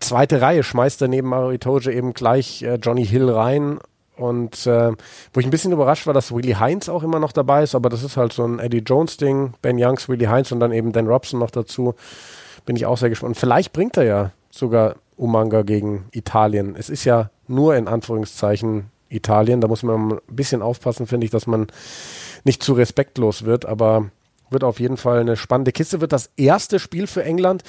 Zweite 0.00 0.40
Reihe 0.40 0.62
schmeißt 0.62 1.00
er 1.02 1.08
neben 1.08 1.28
Mario 1.28 1.52
Itoje 1.52 1.92
eben 1.92 2.12
gleich 2.14 2.62
äh, 2.62 2.74
Johnny 2.74 3.06
Hill 3.06 3.30
rein. 3.30 3.78
Und 4.16 4.66
äh, 4.66 4.92
wo 5.32 5.40
ich 5.40 5.46
ein 5.46 5.50
bisschen 5.50 5.72
überrascht 5.72 6.06
war, 6.06 6.14
dass 6.14 6.32
Willie 6.32 6.58
Heinz 6.60 6.88
auch 6.88 7.02
immer 7.02 7.18
noch 7.18 7.32
dabei 7.32 7.64
ist, 7.64 7.74
aber 7.74 7.88
das 7.88 8.04
ist 8.04 8.16
halt 8.16 8.32
so 8.32 8.44
ein 8.44 8.60
Eddie 8.60 8.78
Jones-Ding. 8.78 9.54
Ben 9.60 9.76
Youngs, 9.78 10.08
Willie 10.08 10.28
Heinz 10.28 10.52
und 10.52 10.60
dann 10.60 10.72
eben 10.72 10.92
Dan 10.92 11.08
Robson 11.08 11.40
noch 11.40 11.50
dazu. 11.50 11.94
Bin 12.64 12.76
ich 12.76 12.86
auch 12.86 12.96
sehr 12.96 13.08
gespannt. 13.08 13.30
Und 13.30 13.40
vielleicht 13.40 13.72
bringt 13.72 13.96
er 13.96 14.04
ja 14.04 14.30
sogar 14.50 14.94
Umanga 15.16 15.62
gegen 15.62 16.06
Italien. 16.12 16.76
Es 16.76 16.90
ist 16.90 17.04
ja 17.04 17.30
nur 17.46 17.76
in 17.76 17.88
Anführungszeichen 17.88 18.90
Italien. 19.08 19.60
Da 19.60 19.68
muss 19.68 19.82
man 19.82 20.12
ein 20.12 20.20
bisschen 20.28 20.62
aufpassen, 20.62 21.06
finde 21.06 21.26
ich, 21.26 21.30
dass 21.30 21.46
man 21.46 21.66
nicht 22.44 22.62
zu 22.62 22.72
respektlos 22.72 23.44
wird. 23.44 23.66
Aber 23.66 24.10
wird 24.50 24.64
auf 24.64 24.80
jeden 24.80 24.96
Fall 24.96 25.20
eine 25.20 25.36
spannende 25.36 25.72
Kiste. 25.72 26.00
Wird 26.00 26.12
das 26.12 26.30
erste 26.36 26.78
Spiel 26.78 27.06
für 27.06 27.24
England. 27.24 27.62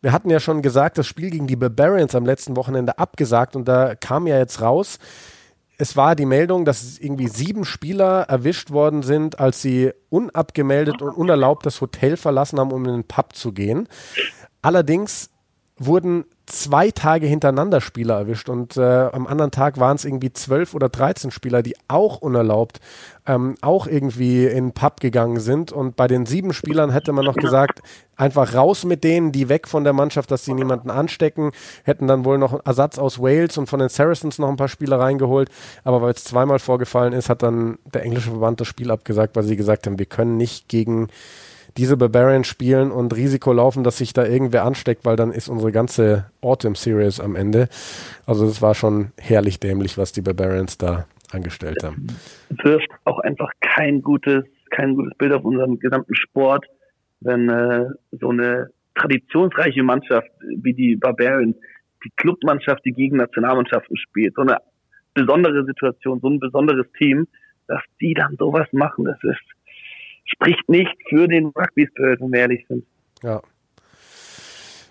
Wir 0.00 0.12
hatten 0.12 0.30
ja 0.30 0.40
schon 0.40 0.62
gesagt, 0.62 0.98
das 0.98 1.06
Spiel 1.06 1.30
gegen 1.30 1.46
die 1.46 1.56
Barbarians 1.56 2.14
am 2.14 2.26
letzten 2.26 2.56
Wochenende 2.56 2.98
abgesagt 2.98 3.54
und 3.54 3.66
da 3.66 3.94
kam 3.94 4.26
ja 4.26 4.36
jetzt 4.36 4.60
raus, 4.60 4.98
es 5.78 5.96
war 5.96 6.14
die 6.14 6.26
Meldung, 6.26 6.64
dass 6.64 6.98
irgendwie 6.98 7.28
sieben 7.28 7.64
Spieler 7.64 8.22
erwischt 8.22 8.70
worden 8.70 9.02
sind, 9.02 9.40
als 9.40 9.62
sie 9.62 9.92
unabgemeldet 10.10 11.02
und 11.02 11.10
unerlaubt 11.10 11.66
das 11.66 11.80
Hotel 11.80 12.16
verlassen 12.16 12.58
haben, 12.58 12.72
um 12.72 12.84
in 12.84 12.92
den 12.92 13.04
Pub 13.04 13.34
zu 13.34 13.52
gehen. 13.52 13.88
Allerdings 14.60 15.30
wurden 15.76 16.24
zwei 16.46 16.90
Tage 16.90 17.26
hintereinander 17.26 17.80
Spieler 17.80 18.18
erwischt 18.18 18.48
und 18.48 18.76
äh, 18.76 18.82
am 18.82 19.26
anderen 19.26 19.50
Tag 19.50 19.78
waren 19.78 19.96
es 19.96 20.04
irgendwie 20.04 20.32
zwölf 20.32 20.74
oder 20.74 20.88
dreizehn 20.88 21.30
Spieler, 21.30 21.62
die 21.62 21.76
auch 21.88 22.18
unerlaubt 22.18 22.80
ähm, 23.26 23.56
auch 23.60 23.86
irgendwie 23.86 24.46
in 24.46 24.72
Pub 24.72 25.00
gegangen 25.00 25.40
sind. 25.40 25.72
Und 25.72 25.96
bei 25.96 26.08
den 26.08 26.26
sieben 26.26 26.52
Spielern 26.52 26.90
hätte 26.90 27.12
man 27.12 27.24
noch 27.24 27.36
gesagt, 27.36 27.80
einfach 28.16 28.54
raus 28.54 28.84
mit 28.84 29.04
denen, 29.04 29.32
die 29.32 29.48
weg 29.48 29.68
von 29.68 29.84
der 29.84 29.92
Mannschaft, 29.92 30.30
dass 30.30 30.44
sie 30.44 30.54
niemanden 30.54 30.90
anstecken, 30.90 31.52
hätten 31.84 32.08
dann 32.08 32.24
wohl 32.24 32.38
noch 32.38 32.64
Ersatz 32.64 32.98
aus 32.98 33.20
Wales 33.20 33.56
und 33.58 33.68
von 33.68 33.80
den 33.80 33.88
Saracens 33.88 34.38
noch 34.38 34.48
ein 34.48 34.56
paar 34.56 34.68
Spieler 34.68 34.98
reingeholt, 34.98 35.48
aber 35.84 36.02
weil 36.02 36.12
es 36.12 36.24
zweimal 36.24 36.58
vorgefallen 36.58 37.12
ist, 37.12 37.28
hat 37.28 37.42
dann 37.42 37.78
der 37.92 38.02
englische 38.02 38.30
Verband 38.30 38.60
das 38.60 38.68
Spiel 38.68 38.90
abgesagt, 38.90 39.36
weil 39.36 39.44
sie 39.44 39.56
gesagt 39.56 39.86
haben, 39.86 39.98
wir 39.98 40.06
können 40.06 40.36
nicht 40.36 40.68
gegen 40.68 41.08
diese 41.76 41.96
Barbarians 41.96 42.46
spielen 42.46 42.90
und 42.90 43.14
Risiko 43.14 43.52
laufen, 43.52 43.84
dass 43.84 43.98
sich 43.98 44.12
da 44.12 44.26
irgendwer 44.26 44.64
ansteckt, 44.64 45.04
weil 45.04 45.16
dann 45.16 45.32
ist 45.32 45.48
unsere 45.48 45.72
ganze 45.72 46.26
Autumn 46.40 46.74
Series 46.74 47.20
am 47.20 47.36
Ende. 47.36 47.68
Also 48.26 48.46
es 48.46 48.62
war 48.62 48.74
schon 48.74 49.12
herrlich 49.18 49.60
dämlich, 49.60 49.98
was 49.98 50.12
die 50.12 50.22
Barbarians 50.22 50.78
da 50.78 51.06
angestellt 51.32 51.82
haben. 51.82 52.06
Wirft 52.50 52.88
auch 53.04 53.18
einfach 53.20 53.50
kein 53.60 54.02
gutes, 54.02 54.44
kein 54.70 54.94
gutes 54.96 55.16
Bild 55.16 55.32
auf 55.32 55.44
unseren 55.44 55.78
gesamten 55.78 56.14
Sport, 56.14 56.66
wenn 57.20 57.48
äh, 57.48 57.86
so 58.20 58.30
eine 58.30 58.68
traditionsreiche 58.94 59.82
Mannschaft 59.82 60.28
wie 60.58 60.74
die 60.74 60.96
Barbarians 60.96 61.56
die 62.04 62.10
Clubmannschaft, 62.16 62.84
die 62.84 62.92
gegen 62.92 63.16
Nationalmannschaften 63.16 63.96
spielt, 63.96 64.34
so 64.34 64.42
eine 64.42 64.58
besondere 65.14 65.64
Situation, 65.64 66.20
so 66.20 66.28
ein 66.28 66.40
besonderes 66.40 66.86
Team, 66.98 67.26
dass 67.68 67.82
die 68.00 68.14
dann 68.14 68.36
sowas 68.38 68.66
machen, 68.72 69.04
das 69.04 69.18
ist, 69.22 69.40
spricht 70.24 70.68
nicht 70.68 70.94
für 71.08 71.28
den 71.28 71.46
Rugby 71.46 71.86
Spirit, 71.86 72.20
wenn 72.20 72.32
wir 72.32 72.40
ehrlich 72.40 72.64
sind. 72.68 72.84
Ja. 73.22 73.40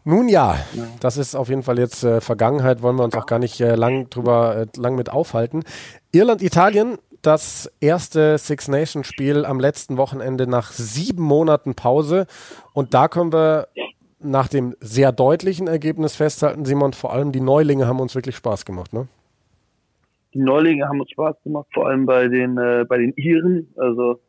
Nun 0.04 0.30
ja, 0.30 0.56
ja, 0.74 0.88
das 1.00 1.18
ist 1.18 1.36
auf 1.36 1.50
jeden 1.50 1.62
Fall 1.62 1.78
jetzt 1.78 2.04
äh, 2.04 2.22
Vergangenheit, 2.22 2.82
wollen 2.82 2.96
wir 2.96 3.04
uns 3.04 3.16
auch 3.16 3.28
gar 3.28 3.38
nicht 3.38 3.62
äh, 3.62 3.76
lang 3.76 4.10
drüber, 4.10 4.58
äh, 4.58 4.80
lang 4.80 4.96
mit 4.96 5.12
aufhalten. 5.12 5.64
Irland, 6.12 6.42
Italien, 6.42 6.98
das 7.22 7.72
erste 7.80 8.40
Six 8.40 8.68
Nations 8.68 9.06
Spiel 9.06 9.46
am 9.46 9.60
letzten 9.60 9.98
Wochenende 9.98 10.48
nach 10.48 10.72
sieben 10.72 11.24
Monaten 11.24 11.76
Pause. 11.76 12.26
Und 12.74 12.96
da 12.96 13.08
können 13.08 13.32
wir 13.32 13.68
nach 14.20 14.48
dem 14.48 14.76
sehr 14.80 15.12
deutlichen 15.12 15.68
Ergebnis 15.68 16.16
festhalten, 16.16 16.66
Simon, 16.66 16.94
vor 16.94 17.14
allem 17.14 17.32
die 17.32 17.42
Neulinge 17.42 17.88
haben 17.88 18.00
uns 18.00 18.16
wirklich 18.16 18.36
Spaß 18.36 18.66
gemacht, 18.66 18.94
ne? 18.94 19.08
Die 20.34 20.40
Neulinge 20.40 20.88
haben 20.88 21.02
uns 21.02 21.12
Spaß 21.12 21.36
gemacht, 21.44 21.68
vor 21.74 21.88
allem 21.88 22.06
bei 22.06 22.28
den, 22.28 22.58
äh, 22.58 22.86
bei 22.88 22.98
den 22.98 23.14
Iren. 23.18 23.68
Also, 23.76 24.22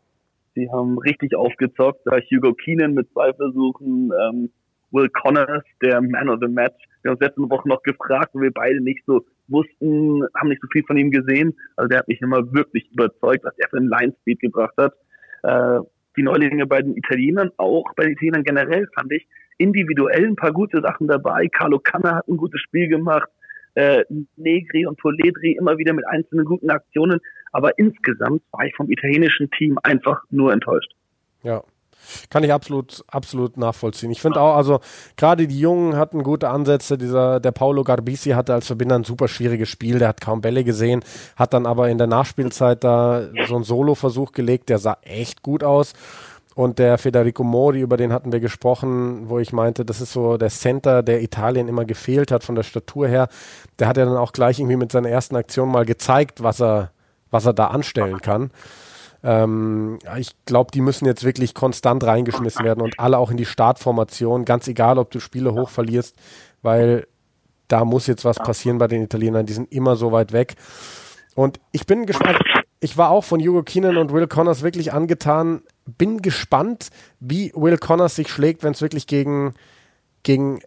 sie 0.55 0.71
haben 0.71 0.99
richtig 0.99 1.35
aufgezockt. 1.35 2.01
Da 2.05 2.19
Hugo 2.19 2.55
Keenan 2.55 2.95
mit 2.95 3.11
zwei 3.13 3.33
Versuchen, 3.33 4.13
ähm, 4.13 4.51
Will 4.91 5.09
Connors, 5.09 5.65
der 5.83 6.01
Man 6.01 6.29
of 6.29 6.41
the 6.41 6.49
Match. 6.49 6.77
Wir 7.03 7.11
haben 7.11 7.17
uns 7.17 7.27
letzte 7.27 7.41
Woche 7.43 7.69
noch 7.69 7.83
gefragt, 7.83 8.31
wo 8.35 8.41
wir 8.41 8.53
beide 8.53 8.81
nicht 8.81 9.03
so 9.07 9.25
wussten, 9.49 10.23
haben 10.37 10.49
nicht 10.49 10.61
so 10.61 10.69
viel 10.71 10.85
von 10.85 10.97
ihm 10.97 11.11
gesehen. 11.11 11.55
Also 11.77 11.89
der 11.89 12.01
hat 12.01 12.09
mich 12.09 12.21
immer 12.21 12.53
wirklich 12.53 12.91
überzeugt, 12.93 13.45
was 13.45 13.55
er 13.59 13.69
für 13.69 13.79
einen 13.79 13.89
Line 13.89 14.15
Speed 14.21 14.41
gebracht 14.41 14.75
hat. 14.77 14.95
Äh, 15.43 15.81
die 16.17 16.23
Neulinge 16.23 16.67
bei 16.67 16.83
den 16.83 16.97
Italienern, 16.97 17.51
auch 17.57 17.85
bei 17.97 18.05
den 18.05 18.13
Italienern 18.13 18.45
generell, 18.45 18.87
fand 18.95 19.13
ich 19.13 19.27
individuell 19.59 20.27
ein 20.27 20.37
paar 20.37 20.53
gute 20.53 20.81
Sachen 20.83 21.09
dabei. 21.09 21.49
Carlo 21.49 21.79
Canna 21.79 22.17
hat 22.17 22.29
ein 22.29 22.37
gutes 22.37 22.61
Spiel 22.61 22.89
gemacht. 22.89 23.29
Äh, 23.75 24.05
Negri 24.37 24.87
und 24.87 24.99
Poledri 24.99 25.57
immer 25.59 25.79
wieder 25.79 25.95
mit 25.95 26.07
einzelnen 26.07 26.45
guten 26.45 26.69
Aktionen. 26.69 27.21
Aber 27.53 27.79
insgesamt 27.79 28.43
war 28.51 28.65
ich 28.67 28.75
vom 28.75 28.91
italienischen 28.91 29.51
Team 29.51 29.79
einfach 29.83 30.23
nur 30.31 30.53
enttäuscht. 30.53 30.93
Ja, 31.43 31.63
kann 32.31 32.45
ich 32.45 32.53
absolut, 32.53 33.05
absolut 33.09 33.57
nachvollziehen. 33.57 34.11
Ich 34.11 34.21
finde 34.21 34.41
auch, 34.41 34.57
also 34.57 34.81
gerade 35.17 35.47
die 35.47 35.59
Jungen 35.59 35.97
hatten 35.97 36.23
gute 36.23 36.49
Ansätze. 36.49 36.99
Dieser, 36.99 37.41
der 37.41 37.53
Paolo 37.53 37.85
Garbisi 37.85 38.31
hatte 38.31 38.55
als 38.55 38.67
Verbinder 38.67 38.97
ein 38.97 39.05
super 39.05 39.29
schwieriges 39.29 39.69
Spiel. 39.69 39.99
Der 39.99 40.09
hat 40.09 40.21
kaum 40.21 40.41
Bälle 40.41 40.65
gesehen, 40.65 41.05
hat 41.37 41.53
dann 41.53 41.67
aber 41.67 41.89
in 41.89 41.99
der 41.99 42.07
Nachspielzeit 42.07 42.85
da 42.85 43.29
so 43.47 43.55
einen 43.55 43.65
Solo-Versuch 43.65 44.33
gelegt. 44.33 44.69
Der 44.69 44.79
sah 44.79 44.97
echt 45.03 45.43
gut 45.43 45.63
aus. 45.65 45.93
Und 46.55 46.79
der 46.79 46.99
Federico 46.99 47.45
Mori, 47.45 47.81
über 47.81 47.97
den 47.97 48.13
hatten 48.13 48.31
wir 48.31 48.41
gesprochen, 48.41 49.31
wo 49.31 49.39
ich 49.39 49.55
meinte, 49.55 49.87
das 49.87 50.03
ist 50.03 50.13
so 50.13 50.37
der 50.37 50.51
Center, 50.51 51.03
der 51.03 51.23
Italien 51.23 51.67
immer 51.67 51.87
gefehlt 51.87 52.31
hat 52.31 52.45
von 52.45 52.55
der 52.55 52.63
Statur 52.63 53.09
her. 53.09 53.29
Der 53.79 53.89
hat 53.89 53.97
ja 53.97 54.05
dann 54.05 54.19
auch 54.19 54.33
gleich 54.33 54.59
irgendwie 54.59 54.77
mit 54.77 54.93
seiner 54.93 55.09
ersten 55.09 55.35
Aktion 55.37 55.71
mal 55.71 55.87
gezeigt, 55.87 56.43
was 56.43 56.61
er, 56.61 56.91
was 57.33 57.47
er 57.47 57.53
da 57.53 57.67
anstellen 57.67 58.21
kann. 58.21 58.53
Ähm, 59.25 59.99
ich 60.19 60.31
glaube, 60.47 60.71
die 60.73 60.81
müssen 60.81 61.07
jetzt 61.07 61.25
wirklich 61.25 61.55
konstant 61.55 62.05
reingeschmissen 62.05 62.65
werden 62.65 62.81
und 62.81 63.01
alle 63.01 63.19
auch 63.19 63.31
in 63.31 63.37
die 63.37 63.45
Startformation, 63.45 64.45
ganz 64.45 64.69
egal, 64.69 64.99
ob 64.99 65.11
du 65.11 65.19
Spiele 65.19 65.53
hoch 65.53 65.71
verlierst, 65.71 66.15
weil 66.63 67.07
da 67.69 67.85
muss 67.85 68.07
jetzt 68.07 68.25
was 68.25 68.37
passieren 68.37 68.79
bei 68.79 68.87
den 68.87 69.03
Italienern, 69.03 69.47
die 69.47 69.55
sind 69.55 69.73
immer 69.73 69.97
so 69.97 70.13
weit 70.13 70.33
weg. 70.33 70.55
Und 71.35 71.59
ich 71.73 71.87
bin 71.87 72.05
gespannt, 72.05 72.39
ich 72.81 72.99
war 72.99 73.11
auch 73.11 73.25
von 73.25 73.41
Hugo 73.41 73.63
Keenan 73.63 73.97
und 73.97 74.13
Will 74.13 74.27
Connors 74.27 74.63
wirklich 74.63 74.93
angetan, 74.93 75.63
bin 75.87 76.21
gespannt, 76.21 76.91
wie 77.21 77.53
Will 77.55 77.79
Connors 77.79 78.17
sich 78.17 78.29
schlägt, 78.29 78.63
wenn 78.63 78.73
es 78.73 78.83
wirklich 78.83 79.07
gegen, 79.07 79.55
gegen 80.23 80.61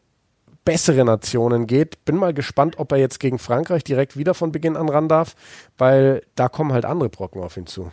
bessere 0.65 1.05
Nationen 1.05 1.67
geht. 1.67 2.03
Bin 2.05 2.17
mal 2.17 2.33
gespannt, 2.33 2.75
ob 2.79 2.91
er 2.91 2.97
jetzt 2.97 3.19
gegen 3.19 3.39
Frankreich 3.39 3.83
direkt 3.83 4.17
wieder 4.17 4.33
von 4.33 4.51
Beginn 4.51 4.75
an 4.75 4.89
ran 4.89 5.07
darf, 5.07 5.35
weil 5.77 6.23
da 6.35 6.49
kommen 6.49 6.73
halt 6.73 6.85
andere 6.85 7.09
Brocken 7.09 7.41
auf 7.41 7.55
ihn 7.55 7.67
zu 7.67 7.91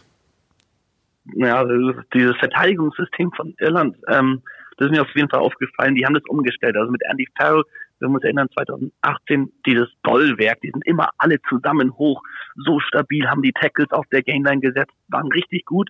ja, 1.35 1.65
dieses 2.13 2.37
Verteidigungssystem 2.39 3.31
von 3.33 3.55
Irland, 3.59 3.97
ähm, 4.09 4.43
das 4.77 4.87
ist 4.87 4.93
mir 4.93 5.03
auf 5.03 5.15
jeden 5.15 5.29
Fall 5.29 5.41
aufgefallen, 5.41 5.95
die 5.95 6.05
haben 6.05 6.15
das 6.15 6.25
umgestellt. 6.29 6.77
Also 6.77 6.91
mit 6.91 7.03
Andy 7.09 7.29
Farrell, 7.37 7.63
wir 8.01 8.09
uns 8.09 8.25
erinnern, 8.25 8.49
2018, 8.55 9.53
dieses 9.65 9.89
Bollwerk, 10.03 10.61
die 10.61 10.71
sind 10.71 10.85
immer 10.87 11.11
alle 11.19 11.41
zusammen 11.49 11.93
hoch, 11.97 12.23
so 12.57 12.81
stabil, 12.81 13.29
haben 13.29 13.43
die 13.43 13.53
Tackles 13.53 13.91
auf 13.93 14.07
der 14.11 14.23
Gainline 14.23 14.61
gesetzt, 14.61 14.93
waren 15.09 15.31
richtig 15.31 15.67
gut. 15.67 15.89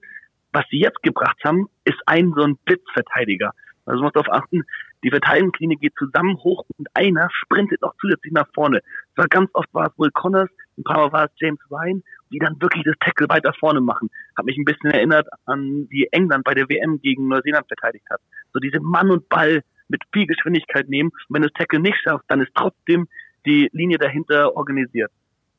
Was 0.52 0.64
sie 0.70 0.80
jetzt 0.80 1.02
gebracht 1.02 1.38
haben, 1.44 1.68
ist 1.84 1.98
ein 2.04 2.34
so 2.36 2.42
ein 2.42 2.58
Blitzverteidiger. 2.66 3.54
Also 3.84 3.98
man 3.98 4.04
muss 4.04 4.12
darauf 4.12 4.32
achten, 4.32 4.62
die 5.02 5.10
Verteidigungslinie 5.10 5.76
geht 5.76 5.94
zusammen 5.98 6.36
hoch 6.38 6.64
und 6.78 6.88
einer 6.94 7.28
sprintet 7.32 7.82
noch 7.82 7.94
zusätzlich 8.00 8.32
nach 8.32 8.48
vorne. 8.54 8.80
War 9.16 9.26
ganz 9.26 9.50
oft 9.54 9.68
war 9.72 9.86
es 9.86 9.98
Will 9.98 10.10
Connors, 10.12 10.50
ein 10.78 10.84
paar 10.84 10.98
Mal 10.98 11.12
war 11.12 11.24
es 11.24 11.30
James 11.36 11.60
Ryan, 11.70 12.02
die 12.30 12.38
dann 12.38 12.60
wirklich 12.60 12.84
das 12.84 12.94
Tackle 13.00 13.28
weiter 13.28 13.52
vorne 13.58 13.80
machen. 13.80 14.10
Hat 14.36 14.46
mich 14.46 14.56
ein 14.56 14.64
bisschen 14.64 14.90
erinnert 14.90 15.28
an 15.46 15.86
wie 15.90 16.06
England 16.12 16.44
bei 16.44 16.54
der 16.54 16.68
WM 16.68 17.00
gegen 17.00 17.28
Neuseeland 17.28 17.66
verteidigt 17.66 18.06
hat. 18.10 18.20
So 18.52 18.60
diese 18.60 18.80
Mann 18.80 19.10
und 19.10 19.28
Ball 19.28 19.62
mit 19.88 20.02
viel 20.12 20.26
Geschwindigkeit 20.26 20.88
nehmen. 20.88 21.10
Und 21.28 21.34
wenn 21.34 21.42
du 21.42 21.48
das 21.48 21.58
Tackle 21.58 21.80
nicht 21.80 21.98
schaffst, 22.02 22.24
dann 22.28 22.40
ist 22.40 22.52
trotzdem 22.54 23.08
die 23.44 23.68
Linie 23.72 23.98
dahinter 23.98 24.56
organisiert. 24.56 25.10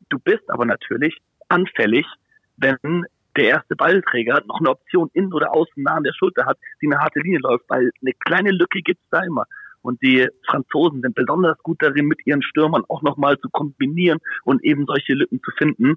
Du 0.10 0.18
bist 0.20 0.50
aber 0.50 0.66
natürlich 0.66 1.18
anfällig, 1.50 2.06
wenn 2.58 3.06
der 3.36 3.46
erste 3.46 3.76
Ballträger 3.76 4.42
noch 4.46 4.60
eine 4.60 4.70
Option 4.70 5.10
innen 5.14 5.34
oder 5.34 5.54
außen 5.54 5.82
nah 5.84 5.96
an 5.96 6.04
der 6.04 6.14
Schulter 6.14 6.46
hat, 6.46 6.58
die 6.82 6.88
eine 6.88 7.00
harte 7.00 7.20
Linie 7.20 7.40
läuft, 7.40 7.66
weil 7.70 7.92
eine 8.02 8.14
kleine 8.26 8.52
Lücke 8.52 8.82
gibt's 8.82 9.08
da 9.10 9.24
immer. 9.24 9.46
Und 9.82 10.02
die 10.02 10.28
Franzosen 10.48 11.02
sind 11.02 11.16
besonders 11.16 11.58
gut 11.60 11.82
darin, 11.82 12.08
mit 12.08 12.26
ihren 12.26 12.42
Stürmern 12.42 12.84
auch 12.88 13.02
nochmal 13.02 13.38
zu 13.40 13.50
kombinieren 13.50 14.20
und 14.44 14.64
eben 14.64 14.86
solche 14.86 15.14
Lücken 15.14 15.42
zu 15.44 15.52
finden. 15.58 15.96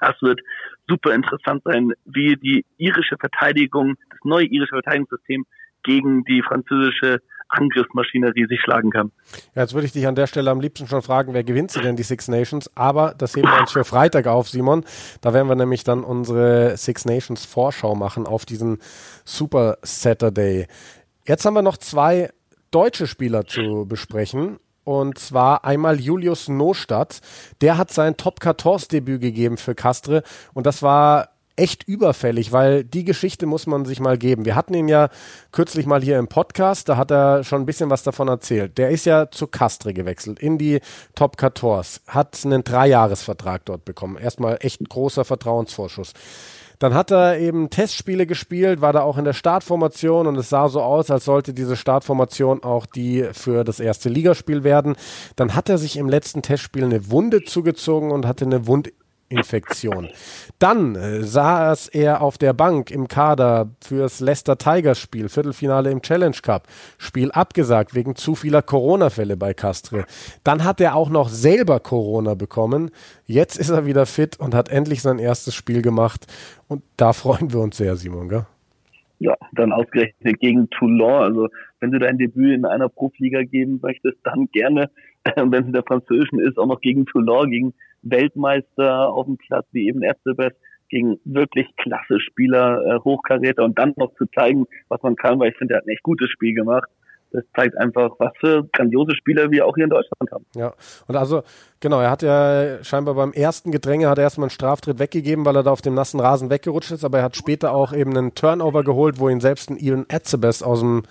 Das 0.00 0.20
wird 0.20 0.40
super 0.88 1.14
interessant 1.14 1.62
sein, 1.64 1.92
wie 2.04 2.36
die 2.36 2.64
irische 2.78 3.16
Verteidigung, 3.16 3.94
das 4.10 4.18
neue 4.24 4.46
irische 4.46 4.74
Verteidigungssystem 4.74 5.46
gegen 5.84 6.24
die 6.24 6.42
französische 6.42 7.20
Angriffsmaschinerie 7.52 8.46
sich 8.46 8.60
schlagen 8.60 8.90
kann. 8.90 9.12
Ja, 9.54 9.62
jetzt 9.62 9.74
würde 9.74 9.86
ich 9.86 9.92
dich 9.92 10.06
an 10.06 10.14
der 10.14 10.26
Stelle 10.26 10.50
am 10.50 10.60
liebsten 10.60 10.86
schon 10.86 11.02
fragen, 11.02 11.34
wer 11.34 11.44
gewinnt 11.44 11.70
sie 11.70 11.80
denn, 11.80 11.96
die 11.96 12.02
Six 12.02 12.28
Nations? 12.28 12.70
Aber 12.74 13.14
das 13.16 13.36
heben 13.36 13.48
wir 13.48 13.60
uns 13.60 13.72
für 13.72 13.84
Freitag 13.84 14.26
auf, 14.26 14.48
Simon. 14.48 14.84
Da 15.20 15.34
werden 15.34 15.48
wir 15.48 15.54
nämlich 15.54 15.84
dann 15.84 16.02
unsere 16.04 16.76
Six 16.76 17.04
Nations 17.04 17.44
Vorschau 17.44 17.94
machen 17.94 18.26
auf 18.26 18.46
diesen 18.46 18.78
Super 19.24 19.78
Saturday. 19.82 20.66
Jetzt 21.26 21.44
haben 21.44 21.54
wir 21.54 21.62
noch 21.62 21.76
zwei 21.76 22.30
deutsche 22.70 23.06
Spieler 23.06 23.46
zu 23.46 23.86
besprechen. 23.88 24.58
Und 24.84 25.18
zwar 25.18 25.64
einmal 25.64 26.00
Julius 26.00 26.48
Nostadt. 26.48 27.20
Der 27.60 27.78
hat 27.78 27.92
sein 27.92 28.16
Top 28.16 28.42
14 28.42 28.88
Debüt 28.90 29.20
gegeben 29.20 29.56
für 29.56 29.76
Castre. 29.76 30.22
Und 30.54 30.66
das 30.66 30.82
war 30.82 31.28
echt 31.56 31.84
überfällig, 31.84 32.52
weil 32.52 32.84
die 32.84 33.04
Geschichte 33.04 33.46
muss 33.46 33.66
man 33.66 33.84
sich 33.84 34.00
mal 34.00 34.18
geben. 34.18 34.44
Wir 34.44 34.54
hatten 34.54 34.74
ihn 34.74 34.88
ja 34.88 35.08
kürzlich 35.50 35.86
mal 35.86 36.02
hier 36.02 36.18
im 36.18 36.28
Podcast, 36.28 36.88
da 36.88 36.96
hat 36.96 37.10
er 37.10 37.44
schon 37.44 37.62
ein 37.62 37.66
bisschen 37.66 37.90
was 37.90 38.02
davon 38.02 38.28
erzählt. 38.28 38.78
Der 38.78 38.90
ist 38.90 39.06
ja 39.06 39.30
zu 39.30 39.46
Castre 39.46 39.92
gewechselt, 39.92 40.38
in 40.38 40.58
die 40.58 40.80
Top 41.14 41.38
14, 41.38 42.02
hat 42.08 42.40
einen 42.44 42.64
Dreijahresvertrag 42.64 43.64
dort 43.64 43.84
bekommen. 43.84 44.16
Erstmal 44.16 44.58
echt 44.60 44.88
großer 44.88 45.24
Vertrauensvorschuss. 45.24 46.12
Dann 46.82 46.94
hat 46.94 47.12
er 47.12 47.38
eben 47.38 47.70
Testspiele 47.70 48.26
gespielt, 48.26 48.80
war 48.80 48.92
da 48.92 49.02
auch 49.02 49.16
in 49.16 49.24
der 49.24 49.34
Startformation 49.34 50.26
und 50.26 50.36
es 50.36 50.48
sah 50.48 50.68
so 50.68 50.82
aus, 50.82 51.12
als 51.12 51.24
sollte 51.24 51.54
diese 51.54 51.76
Startformation 51.76 52.64
auch 52.64 52.86
die 52.86 53.28
für 53.34 53.62
das 53.62 53.78
erste 53.78 54.08
Ligaspiel 54.08 54.64
werden. 54.64 54.96
Dann 55.36 55.54
hat 55.54 55.68
er 55.68 55.78
sich 55.78 55.96
im 55.96 56.08
letzten 56.08 56.42
Testspiel 56.42 56.82
eine 56.82 57.08
Wunde 57.08 57.44
zugezogen 57.44 58.10
und 58.10 58.26
hatte 58.26 58.46
eine 58.46 58.66
Wund 58.66 58.92
Infektion. 59.32 60.08
Dann 60.58 60.94
äh, 60.94 61.22
saß 61.22 61.88
er 61.88 62.20
auf 62.20 62.38
der 62.38 62.52
Bank 62.52 62.90
im 62.90 63.08
Kader 63.08 63.70
fürs 63.82 64.20
Leicester 64.20 64.58
Tigers 64.58 64.98
Spiel, 64.98 65.28
Viertelfinale 65.28 65.90
im 65.90 66.02
Challenge 66.02 66.36
Cup. 66.42 66.68
Spiel 66.98 67.32
abgesagt 67.32 67.94
wegen 67.94 68.14
zu 68.14 68.34
vieler 68.34 68.62
Corona-Fälle 68.62 69.36
bei 69.36 69.54
Castre. 69.54 70.04
Dann 70.44 70.64
hat 70.64 70.80
er 70.80 70.94
auch 70.94 71.08
noch 71.10 71.28
selber 71.28 71.80
Corona 71.80 72.34
bekommen. 72.34 72.90
Jetzt 73.26 73.58
ist 73.58 73.70
er 73.70 73.86
wieder 73.86 74.06
fit 74.06 74.38
und 74.38 74.54
hat 74.54 74.68
endlich 74.68 75.02
sein 75.02 75.18
erstes 75.18 75.54
Spiel 75.54 75.82
gemacht. 75.82 76.26
Und 76.68 76.82
da 76.96 77.12
freuen 77.12 77.52
wir 77.52 77.60
uns 77.60 77.76
sehr, 77.76 77.96
Simon, 77.96 78.28
gell? 78.28 78.46
Ja, 79.18 79.36
dann 79.52 79.70
ausgerechnet 79.72 80.40
gegen 80.40 80.68
Toulon. 80.70 81.22
Also 81.22 81.48
wenn 81.78 81.92
du 81.92 82.00
dein 82.00 82.18
Debüt 82.18 82.54
in 82.54 82.64
einer 82.64 82.88
Profiliga 82.88 83.42
geben 83.42 83.78
möchtest, 83.80 84.18
dann 84.24 84.48
gerne, 84.52 84.90
wenn 85.36 85.54
es 85.54 85.66
in 85.66 85.72
der 85.72 85.84
französischen 85.84 86.40
ist, 86.40 86.58
auch 86.58 86.66
noch 86.66 86.80
gegen 86.80 87.06
Toulon, 87.06 87.50
gegen 87.50 87.74
Weltmeister 88.02 89.08
auf 89.08 89.26
dem 89.26 89.36
Platz, 89.36 89.66
wie 89.72 89.88
eben 89.88 90.02
Erzebeth 90.02 90.56
gegen 90.88 91.18
wirklich 91.24 91.66
klasse 91.76 92.20
Spieler, 92.20 92.84
äh, 92.84 92.98
Hochkaräter 93.00 93.64
und 93.64 93.78
dann 93.78 93.94
noch 93.96 94.14
zu 94.14 94.26
zeigen, 94.26 94.66
was 94.88 95.02
man 95.02 95.16
kann, 95.16 95.40
weil 95.40 95.50
ich 95.50 95.56
finde, 95.56 95.74
er 95.74 95.78
hat 95.78 95.86
ein 95.86 95.90
echt 95.90 96.02
gutes 96.02 96.28
Spiel 96.30 96.54
gemacht 96.54 96.88
das 97.32 97.44
zeigt 97.56 97.76
einfach, 97.78 98.10
was 98.18 98.32
für 98.38 98.68
grandiose 98.72 99.16
Spieler 99.16 99.50
wir 99.50 99.66
auch 99.66 99.74
hier 99.74 99.84
in 99.84 99.90
Deutschland 99.90 100.30
haben. 100.30 100.44
Ja, 100.54 100.74
und 101.06 101.16
also, 101.16 101.42
genau, 101.80 102.00
er 102.00 102.10
hat 102.10 102.22
ja 102.22 102.82
scheinbar 102.84 103.14
beim 103.14 103.32
ersten 103.32 103.72
Gedränge 103.72 104.08
hat 104.08 104.18
er 104.18 104.24
erstmal 104.24 104.46
einen 104.46 104.50
Straftritt 104.50 104.98
weggegeben, 104.98 105.44
weil 105.44 105.56
er 105.56 105.62
da 105.62 105.70
auf 105.70 105.82
dem 105.82 105.94
nassen 105.94 106.20
Rasen 106.20 106.50
weggerutscht 106.50 106.92
ist, 106.92 107.04
aber 107.04 107.18
er 107.18 107.24
hat 107.24 107.36
später 107.36 107.72
auch 107.72 107.92
eben 107.92 108.16
einen 108.16 108.34
Turnover 108.34 108.84
geholt, 108.84 109.18
wo 109.18 109.28
ihn 109.28 109.40
selbst 109.40 109.70
ein 109.70 109.78
Ian 109.78 110.06
Etzebest 110.08 110.62
aus 110.62 110.80
dem 110.80 111.02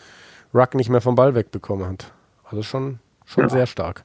Ruck 0.53 0.75
nicht 0.75 0.89
mehr 0.89 1.01
vom 1.01 1.15
Ball 1.15 1.35
wegbekommen 1.35 1.87
hat. 1.87 2.11
Also 2.45 2.63
schon, 2.63 2.99
schon 3.25 3.45
ja. 3.45 3.49
sehr 3.49 3.65
stark. 3.65 4.03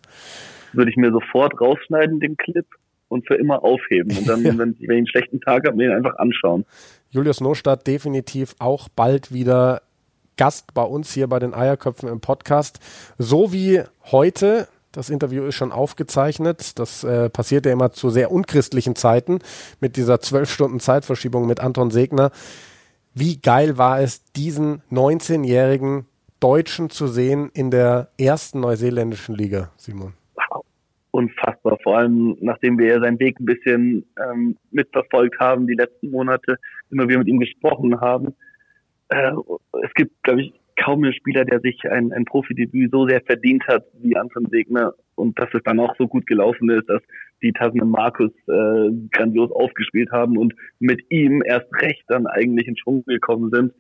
Würde 0.77 0.91
ich 0.91 0.97
mir 0.97 1.11
sofort 1.11 1.61
rausschneiden, 1.61 2.21
den 2.21 2.37
Clip, 2.37 2.67
und 3.09 3.27
für 3.27 3.35
immer 3.35 3.63
aufheben. 3.65 4.17
Und 4.17 4.29
dann, 4.29 4.45
wenn, 4.59 4.59
wenn 4.59 4.77
ich 4.81 4.91
einen 4.91 5.07
schlechten 5.07 5.41
Tag 5.41 5.67
habe, 5.67 5.77
mir 5.77 5.91
ihn 5.91 5.97
einfach 5.97 6.19
anschauen. 6.19 6.65
Julius 7.11 7.41
Nostadt 7.41 7.87
definitiv 7.87 8.55
auch 8.59 8.89
bald 8.89 9.33
wieder 9.33 9.83
Gast 10.37 10.75
bei 10.75 10.83
uns 10.83 11.13
hier 11.13 11.29
bei 11.29 11.39
den 11.39 11.55
Eierköpfen 11.55 12.09
im 12.09 12.21
Podcast. 12.21 12.79
So 13.19 13.53
wie 13.53 13.83
heute. 14.11 14.69
Das 14.93 15.11
Interview 15.11 15.45
ist 15.45 15.57
schon 15.57 15.73
aufgezeichnet. 15.73 16.79
Das 16.79 17.05
äh, 17.05 17.29
passiert 17.29 17.67
ja 17.67 17.73
immer 17.73 17.93
zu 17.93 18.09
sehr 18.09 18.33
unchristlichen 18.33 18.97
Zeiten 18.97 19.41
mit 19.79 19.97
dieser 19.97 20.21
zwölf 20.21 20.51
Stunden 20.51 20.81
Zeitverschiebung 20.81 21.47
mit 21.47 21.61
Anton 21.61 21.91
Segner. 21.91 22.31
Wie 23.13 23.39
geil 23.39 23.77
war 23.77 24.01
es, 24.01 24.25
diesen 24.33 24.83
19-jährigen 24.91 26.07
Deutschen 26.41 26.89
zu 26.89 27.09
sehen 27.09 27.51
in 27.53 27.71
der 27.71 28.09
ersten 28.19 28.61
neuseeländischen 28.61 29.35
Liga, 29.35 29.71
Simon? 29.77 30.15
Unfassbar. 31.17 31.79
Vor 31.83 31.97
allem, 31.97 32.37
nachdem 32.41 32.79
wir 32.79 32.89
ja 32.89 33.01
seinen 33.01 33.19
Weg 33.19 33.41
ein 33.41 33.47
bisschen 33.47 34.05
ähm, 34.23 34.57
mitverfolgt 34.71 35.39
haben, 35.41 35.67
die 35.67 35.75
letzten 35.75 36.11
Monate, 36.11 36.57
immer 36.91 37.09
wieder 37.09 37.19
mit 37.19 37.29
ihm 37.29 37.41
gesprochen 37.41 38.01
haben 38.01 38.35
äh, 39.09 39.33
es 39.85 39.93
gibt, 39.95 40.23
glaube 40.23 40.43
ich, 40.43 40.53
kaum 40.83 41.03
einen 41.03 41.15
Spieler, 41.15 41.45
der 41.45 41.61
sich 41.61 41.79
ein, 41.91 42.13
ein 42.13 42.25
Profidebüt 42.25 42.91
so 42.91 43.09
sehr 43.09 43.23
verdient 43.23 43.67
hat 43.67 43.85
wie 44.01 44.17
Anton 44.17 44.47
Segner 44.51 44.93
und 45.15 45.39
dass 45.39 45.49
es 45.55 45.63
dann 45.65 45.81
auch 45.81 45.95
so 45.97 46.07
gut 46.07 46.27
gelaufen 46.27 46.69
ist, 46.71 46.89
dass 46.89 47.03
die 47.43 47.53
Tassen 47.53 47.81
und 47.81 47.91
Markus 47.91 48.31
äh, 48.49 48.91
grandios 49.11 49.51
aufgespielt 49.53 50.11
haben 50.13 50.37
und 50.37 50.55
mit 50.79 51.01
ihm 51.11 51.43
erst 51.47 51.73
recht 51.81 52.05
dann 52.09 52.27
eigentlich 52.27 52.67
in 52.69 52.77
Schwung 52.77 53.05
gekommen 53.07 53.51
sind. 53.53 53.73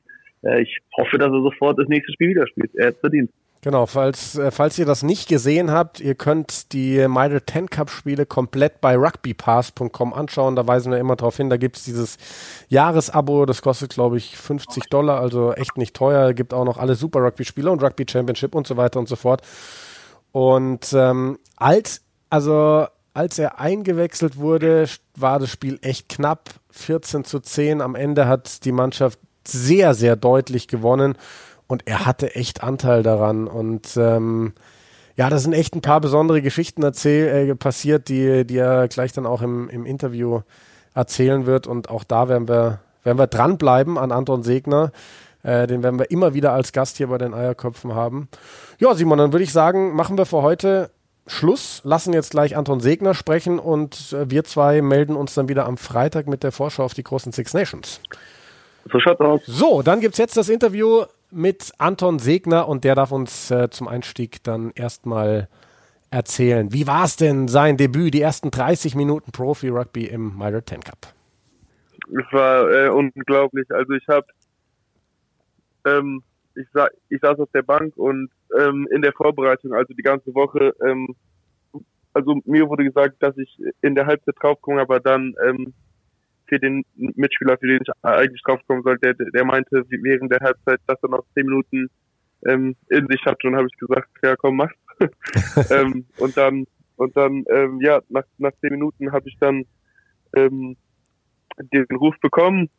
Äh, 0.43 0.63
ich 0.63 0.79
hoffe, 0.97 1.19
dass 1.19 1.29
er 1.29 1.43
sofort 1.43 1.79
das 1.79 1.89
nächste 1.89 2.13
Spiel 2.13 2.31
wieder 2.31 2.47
spielt. 2.47 2.75
Er 2.75 2.89
hat 2.89 2.97
verdient. 3.01 3.31
Genau, 3.67 3.87
falls, 3.87 4.37
äh, 4.37 4.53
falls 4.53 4.79
ihr 4.79 4.87
das 4.87 5.03
nicht 5.03 5.29
gesehen 5.29 5.73
habt, 5.73 5.99
ihr 5.99 6.15
könnt 6.15 6.73
die 6.73 7.09
Midle 7.09 7.45
10 7.45 7.69
Cup 7.69 7.91
Spiele 7.91 8.25
komplett 8.25 8.81
bei 8.81 8.97
rugbypass.com 8.97 10.13
anschauen. 10.15 10.55
Da 10.55 10.69
weisen 10.69 10.93
wir 10.93 11.01
immer 11.01 11.17
darauf 11.17 11.37
hin. 11.37 11.51
Da 11.51 11.57
gibt 11.57 11.77
es 11.77 11.83
dieses 11.83 12.17
Jahresabo, 12.69 13.45
das 13.45 13.63
kostet, 13.63 13.93
glaube 13.93 14.19
ich, 14.19 14.37
50 14.37 14.85
Dollar, 14.89 15.19
also 15.19 15.53
echt 15.53 15.79
nicht 15.79 15.97
teuer. 15.97 16.33
Gibt 16.33 16.55
auch 16.55 16.65
noch 16.65 16.79
alle 16.79 16.95
Super 16.95 17.19
Rugby 17.19 17.45
Spiele 17.45 17.73
und 17.73 17.83
Rugby 17.83 18.07
Championship 18.09 18.55
und 18.55 18.69
so 18.69 18.77
weiter 18.77 19.01
und 19.01 19.09
so 19.09 19.17
fort. 19.17 19.43
Und 20.31 20.93
ähm, 20.93 21.41
als, 21.57 22.03
also 22.31 22.87
als 23.15 23.37
er 23.37 23.59
eingewechselt 23.59 24.37
wurde, 24.37 24.87
war 25.17 25.41
das 25.41 25.51
Spiel 25.51 25.81
echt 25.83 26.09
knapp. 26.09 26.51
14 26.71 27.25
zu 27.25 27.41
10. 27.41 27.81
Am 27.81 27.97
Ende 27.97 28.29
hat 28.29 28.65
die 28.65 28.71
Mannschaft 28.71 29.19
sehr, 29.45 29.95
sehr 29.95 30.15
deutlich 30.15 30.69
gewonnen 30.69 31.19
und 31.69 31.87
er 31.87 32.07
hatte 32.07 32.35
echt 32.35 32.63
Anteil 32.63 33.03
daran. 33.03 33.49
Und 33.49 33.97
ähm, 33.97 34.53
ja, 35.17 35.31
da 35.31 35.39
sind 35.39 35.53
echt 35.53 35.75
ein 35.75 35.83
paar 35.83 36.01
besondere 36.01 36.43
Geschichten 36.43 36.83
erzähl, 36.83 37.51
äh, 37.51 37.55
passiert, 37.55 38.09
die, 38.09 38.47
die 38.47 38.59
er 38.59 38.89
gleich 38.89 39.13
dann 39.13 39.27
auch 39.27 39.43
im, 39.43 39.69
im 39.69 39.87
Interview 39.87 40.43
erzählen 40.95 41.47
wird. 41.47 41.67
Und 41.67 41.91
auch 41.91 42.05
da 42.05 42.29
werden 42.29 42.49
wir, 42.49 42.81
werden 43.03 43.19
wir 43.19 43.27
dranbleiben 43.27 43.99
an 43.99 44.13
Anton 44.13 44.43
Segner. 44.43 44.93
Äh, 45.43 45.67
den 45.67 45.83
werden 45.83 45.99
wir 45.99 46.11
immer 46.11 46.35
wieder 46.35 46.53
als 46.53 46.73
Gast 46.73 46.97
hier 46.97 47.09
bei 47.09 47.19
den 47.19 47.35
Eierköpfen 47.35 47.95
haben. 47.95 48.29
Ja, 48.79 48.95
Simon, 48.95 49.19
dann 49.19 49.33
würde 49.33 49.45
ich 49.45 49.53
sagen, 49.53 49.95
machen 49.95 50.19
wir 50.19 50.27
für 50.27 50.43
heute 50.43 50.91
Schluss, 51.27 51.81
lassen 51.85 52.13
jetzt 52.13 52.31
gleich 52.31 52.57
Anton 52.57 52.81
Segner 52.81 53.15
sprechen 53.15 53.59
und 53.59 54.13
äh, 54.13 54.31
wir 54.31 54.45
zwei 54.45 54.81
melden 54.81 55.17
uns 55.17 55.35
dann 55.35 55.49
wieder 55.49 55.67
am 55.67 55.77
Freitag 55.77 56.29
mit 56.29 56.43
der 56.43 56.53
Vorschau 56.53 56.85
auf 56.85 56.95
die 56.95 57.03
großen 57.03 57.33
Six 57.33 57.53
Nations. 57.53 58.01
So 58.91 59.01
schaut 59.01 59.21
aus. 59.21 59.41
So, 59.47 59.83
dann 59.83 60.01
gibt 60.01 60.15
es 60.15 60.19
jetzt 60.19 60.37
das 60.37 60.49
Interview 60.49 61.05
mit 61.31 61.73
Anton 61.79 62.19
Segner 62.19 62.69
und 62.69 62.85
der 62.85 62.95
darf 62.95 63.13
uns 63.13 63.51
äh, 63.51 63.69
zum 63.71 63.89
Einstieg 63.89 64.43
dann 64.45 64.71
erstmal 64.75 65.49
erzählen. 66.11 66.73
Wie 66.73 66.87
war 66.87 67.05
es 67.05 67.17
denn 67.17 67.49
sein 67.49 67.77
Debüt, 67.77 68.15
die 68.15 68.21
ersten 68.21 68.51
30 68.51 68.95
Minuten 68.95 69.33
Profi-Rugby 69.33 70.07
im 70.07 70.37
Myra 70.37 70.65
10 70.65 70.81
Cup? 70.81 71.15
Es 72.09 72.33
war 72.33 72.71
äh, 72.71 72.89
unglaublich. 72.89 73.71
Also 73.71 73.93
ich 73.95 74.07
habe, 74.09 74.27
ähm, 75.85 76.23
ich, 76.55 76.67
sa 76.73 76.89
ich 77.09 77.21
saß 77.21 77.39
auf 77.41 77.51
der 77.53 77.63
Bank 77.63 77.97
und 77.97 78.31
ähm, 78.59 78.87
in 78.93 79.03
der 79.03 79.13
Vorbereitung, 79.13 79.75
also 79.75 79.93
die 79.93 80.03
ganze 80.03 80.35
Woche, 80.35 80.75
ähm, 80.85 81.15
also 82.13 82.41
mir 82.45 82.69
wurde 82.69 82.85
gesagt, 82.85 83.17
dass 83.21 83.37
ich 83.37 83.59
in 83.83 83.95
der 83.95 84.07
Halbzeit 84.07 84.37
draufkomme, 84.41 84.81
aber 84.81 85.01
dann 85.01 85.35
ähm, 85.45 85.75
für 86.49 86.59
den 86.59 86.85
Mitspieler, 86.95 87.57
für 87.59 87.67
den 87.67 87.81
ich 87.83 87.89
eigentlich 88.03 88.43
draufkommen 88.43 88.83
sollte, 88.83 89.15
der, 89.15 89.31
der 89.31 89.45
meinte 89.45 89.85
während 89.89 90.33
der 90.33 90.41
Halbzeit, 90.41 90.81
dass 90.87 91.03
er 91.03 91.11
noch 91.11 91.25
zehn 91.35 91.47
Minuten 91.47 91.89
ähm, 92.47 92.77
in 92.89 93.07
sich 93.09 93.25
hat. 93.25 93.43
Und 93.45 93.57
habe 93.57 93.69
ich 93.71 93.79
gesagt, 93.79 94.09
ja 94.23 94.37
komm, 94.37 94.57
mach. 94.57 94.71
ähm, 95.71 96.07
und 96.19 96.37
dann 96.37 96.67
und 96.97 97.17
dann 97.17 97.45
ähm, 97.51 97.81
ja 97.83 98.01
nach 98.09 98.25
nach 98.39 98.53
zehn 98.61 98.71
Minuten 98.71 99.13
habe 99.13 99.29
ich 99.29 99.37
dann 99.39 99.65
ähm, 100.35 100.77
den 101.59 101.87
Ruf 101.97 102.15
bekommen, 102.21 102.71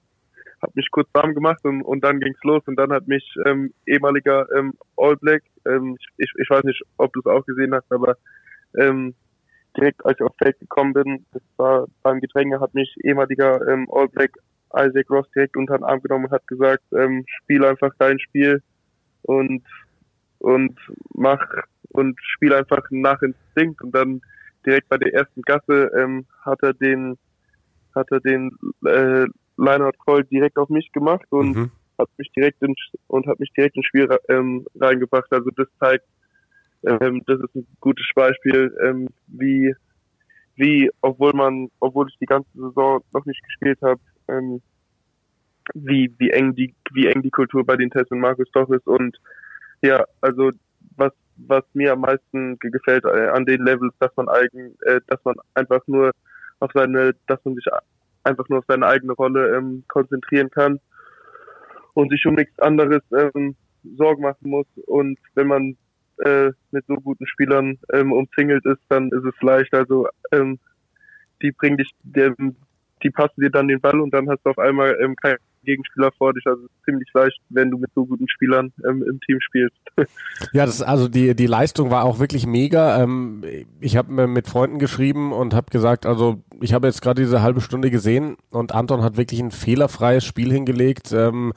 habe 0.62 0.73
mich 0.75 0.89
kurz 0.91 1.10
warm 1.13 1.34
gemacht 1.34 1.63
und, 1.63 1.82
und 1.82 2.03
dann 2.03 2.19
ging's 2.19 2.43
los 2.43 2.63
und 2.67 2.75
dann 2.77 2.91
hat 2.91 3.08
mich 3.08 3.36
ähm, 3.45 3.73
ehemaliger 3.86 4.47
ähm, 4.56 4.73
All 4.95 5.15
Black, 5.17 5.43
ähm, 5.65 5.97
ich, 6.17 6.32
ich 6.38 6.49
weiß 6.49 6.63
nicht, 6.63 6.82
ob 6.97 7.13
du 7.13 7.19
es 7.19 7.25
auch 7.25 7.45
gesehen 7.45 7.73
hast, 7.73 7.91
aber 7.91 8.17
ähm, 8.77 9.15
direkt 9.78 10.06
als 10.06 10.20
ich 10.20 10.26
aufs 10.26 10.38
Feld 10.38 10.60
gekommen 10.60 10.94
bin, 10.94 11.26
das 11.32 11.42
war 11.58 11.88
beim 12.04 12.20
Gedränge, 12.20 12.60
hat 12.60 12.74
mich 12.74 12.96
ehemaliger 13.04 13.66
ähm, 13.68 13.88
All 13.92 14.08
Black 14.08 14.32
Isaac 14.76 15.10
Ross 15.10 15.30
direkt 15.36 15.56
unter 15.56 15.78
den 15.78 15.86
Arm 15.86 16.02
genommen 16.02 16.26
und 16.26 16.32
hat 16.32 16.48
gesagt, 16.48 16.84
ähm, 16.94 17.26
spiel 17.44 17.63
einfach 17.63 17.92
dein 18.00 18.20
Spiel 18.20 18.62
und 19.24 19.63
und 20.40 20.78
mach 21.13 21.42
und 21.90 22.20
spiel 22.22 22.54
einfach 22.54 22.84
nach 22.92 23.22
Instinkt 23.22 23.82
und 23.82 23.92
dann 23.94 24.22
direkt 24.66 24.90
bei 24.90 24.98
der 24.98 25.13
ersten 25.13 25.42
Gasse 25.42 25.92
ähm, 25.98 26.26
hat 26.44 26.62
er 26.62 26.74
den 26.74 27.18
hat 27.96 28.12
er 28.12 28.20
den 28.20 28.52
äh, 28.86 29.26
Lineout 29.58 29.98
Call 30.06 30.24
direkt 30.26 30.58
auf 30.58 30.70
mich 30.70 30.92
gemacht 30.92 31.26
und 31.30 31.56
mhm. 31.56 31.72
hat 31.98 32.10
mich 32.18 32.32
direkt 32.34 32.62
in, 32.62 32.76
und 33.08 33.26
hat 33.28 33.40
mich 33.40 33.52
direkt 33.54 33.76
ins 33.76 33.88
Spiel 33.88 34.08
ähm, 34.30 34.66
reingebracht. 34.80 35.32
Also 35.32 35.50
das 35.56 35.68
zeigt, 35.80 36.06
ähm, 36.84 37.22
das 37.26 37.40
ist 37.40 37.56
ein 37.56 37.68
gutes 37.80 38.06
Beispiel, 38.16 38.76
ähm, 38.84 39.10
wie, 39.28 39.74
wie, 40.56 40.90
obwohl 41.02 41.34
man, 41.34 41.70
obwohl 41.80 42.08
ich 42.10 42.18
die 42.20 42.26
ganze 42.26 42.50
Saison 42.54 43.04
noch 43.13 43.26
nicht 43.26 43.44
gespielt 43.44 43.80
habe, 43.82 44.00
ähm, 44.28 44.62
wie, 45.74 46.13
wie 46.18 46.32
eng 46.32 46.56
die, 46.56 46.74
wie 46.94 47.08
eng 47.08 47.22
die 47.22 47.30
Kultur 47.30 47.66
bei 47.66 47.76
den 47.76 47.90
Tests 47.90 48.12
und 48.12 48.20
Markus 48.20 48.50
doch 48.54 48.70
ist 48.70 48.88
und 48.88 49.18
ja, 49.82 50.04
also 50.22 50.52
was, 50.96 51.12
was 51.36 51.63
mir 51.74 51.94
am 51.94 52.02
meisten 52.02 52.58
gefällt 52.60 53.06
äh, 53.06 53.28
an 53.30 53.46
den 53.46 53.63
Levels, 53.63 53.94
dass 54.00 54.16
man 54.16 54.30
eigen, 54.30 54.76
äh, 54.86 55.02
dass 55.08 55.24
man 55.24 55.36
einfach 55.54 55.82
nur 55.88 56.12
auf 56.60 56.72
seine, 56.74 57.13
dass 57.28 57.44
man 57.46 57.56
sich 57.56 57.66
einfach 58.24 58.48
nur 58.50 58.60
auf 58.60 58.66
seine 58.68 58.88
eigene 58.88 59.13
Rolle 59.13 59.56
ähm, 59.56 59.84
konzentrieren 59.88 60.50
kann 60.50 60.80
und 61.94 62.12
sich 62.12 62.26
um 62.26 62.36
nichts 62.36 62.58
anderes 62.60 63.02
ähm, 63.12 63.56
Sorgen 63.96 64.24
machen 64.24 64.50
muss. 64.50 64.68
Und 64.86 65.18
wenn 65.36 65.48
man 65.48 65.78
äh, 66.19 66.51
mit 66.71 66.86
so 66.88 66.95
guten 66.95 67.27
Spielern 67.27 67.77
ähm, 67.93 68.12
umzingelt 68.12 68.65
ist, 68.65 68.82
dann 68.89 69.10
ist 69.12 69.25
es 69.25 69.41
leicht. 69.41 69.73
Also 69.73 70.08
ähm, 70.32 70.60
die 71.41 71.51
bringen 71.51 71.77
dich, 71.77 71.91
die, 72.03 72.32
die 73.03 73.10
passen 73.10 73.41
dir 73.41 73.49
dann 73.51 73.67
den 73.67 73.82
Ball 73.82 73.99
und 73.99 74.13
dann 74.13 74.30
hast 74.30 74.43
du 74.43 74.49
auf 74.49 74.60
einmal 74.60 74.97
ähm, 75.01 75.15
keinen 75.15 75.38
Gegenspieler 75.63 76.12
vor 76.17 76.34
dich. 76.34 76.46
Also 76.46 76.67
ziemlich 76.86 77.10
leicht, 77.13 77.38
wenn 77.50 77.72
du 77.72 77.78
mit 77.78 77.91
so 77.93 78.06
guten 78.06 78.28
Spielern 78.28 78.72
ähm, 78.88 79.04
im 79.04 79.20
Team 79.22 79.39
spielst. 79.41 79.78
Ja, 80.54 80.65
das 80.65 80.82
also 80.82 81.08
die 81.08 81.36
die 81.36 81.48
Leistung 81.48 81.89
war 81.89 82.04
auch 82.04 82.20
wirklich 82.20 82.46
mega. 82.46 83.02
Ähm, 83.02 83.43
ich 83.80 83.98
habe 83.98 84.13
mir 84.13 84.28
mit 84.28 84.48
Freunden 84.48 84.80
geschrieben 84.80 85.34
und 85.34 85.54
habe 85.54 85.72
gesagt, 85.72 86.06
also 86.06 86.43
ich 86.62 86.74
habe 86.74 86.88
jetzt 86.88 87.02
gerade 87.02 87.22
diese 87.22 87.41
halbe 87.41 87.62
Stunde 87.62 87.89
gesehen 87.89 88.38
und 88.52 88.74
Anton 88.74 89.02
hat 89.02 89.17
wirklich 89.17 89.39
ein 89.39 89.52
fehlerfreies 89.52 90.24
Spiel 90.24 90.52
hingelegt. 90.52 91.12
Ähm, 91.12 91.54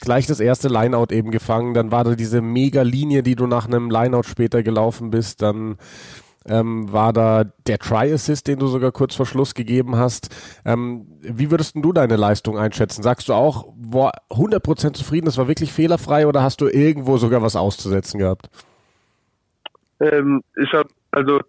gleich 0.00 0.26
das 0.26 0.40
erste 0.40 0.68
Lineout 0.68 1.12
eben 1.12 1.30
gefangen, 1.30 1.74
dann 1.74 1.90
war 1.90 2.04
da 2.04 2.14
diese 2.14 2.40
mega 2.40 2.82
Linie, 2.82 3.22
die 3.22 3.34
du 3.34 3.46
nach 3.46 3.66
einem 3.66 3.90
Lineout 3.90 4.24
später 4.24 4.62
gelaufen 4.62 5.10
bist, 5.10 5.42
dann 5.42 5.76
ähm, 6.48 6.92
war 6.92 7.12
da 7.12 7.44
der 7.66 7.78
Try-Assist, 7.78 8.48
den 8.48 8.58
du 8.58 8.66
sogar 8.66 8.92
kurz 8.92 9.14
vor 9.14 9.26
Schluss 9.26 9.54
gegeben 9.54 9.96
hast. 9.96 10.34
Ähm, 10.64 11.06
wie 11.20 11.50
würdest 11.50 11.76
du 11.76 11.92
deine 11.92 12.16
Leistung 12.16 12.58
einschätzen? 12.58 13.02
Sagst 13.02 13.28
du 13.28 13.34
auch, 13.34 13.72
boah, 13.76 14.12
100% 14.30 14.94
zufrieden, 14.94 15.26
das 15.26 15.38
war 15.38 15.48
wirklich 15.48 15.72
fehlerfrei 15.72 16.26
oder 16.26 16.42
hast 16.42 16.60
du 16.60 16.68
irgendwo 16.68 17.16
sogar 17.18 17.42
was 17.42 17.56
auszusetzen 17.56 18.18
gehabt? 18.18 18.48
Ähm, 20.00 20.42
ich 20.56 20.72
habe, 20.72 20.88
also 21.10 21.40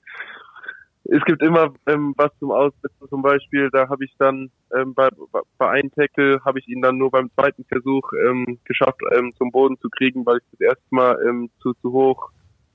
es 1.11 1.23
gibt 1.25 1.41
immer 1.41 1.73
ähm, 1.87 2.13
was 2.17 2.31
zum 2.39 2.51
Aussetzen. 2.51 3.09
Zum 3.09 3.21
Beispiel, 3.21 3.69
da 3.71 3.89
habe 3.89 4.05
ich 4.05 4.13
dann 4.19 4.51
ähm, 4.75 4.93
bei, 4.93 5.09
bei 5.57 5.69
einem 5.69 5.91
Tackle 5.91 6.39
habe 6.45 6.59
ich 6.59 6.67
ihn 6.67 6.81
dann 6.81 6.97
nur 6.97 7.09
beim 7.09 7.31
zweiten 7.33 7.63
Versuch 7.65 8.11
ähm, 8.27 8.59
geschafft, 8.65 9.01
ähm, 9.15 9.31
zum 9.37 9.51
Boden 9.51 9.77
zu 9.79 9.89
kriegen, 9.89 10.25
weil 10.25 10.37
ich 10.37 10.43
das 10.51 10.61
erste 10.61 10.95
Mal 10.95 11.17
ähm, 11.27 11.49
zu, 11.61 11.73
zu 11.81 11.91
hoch 11.91 12.31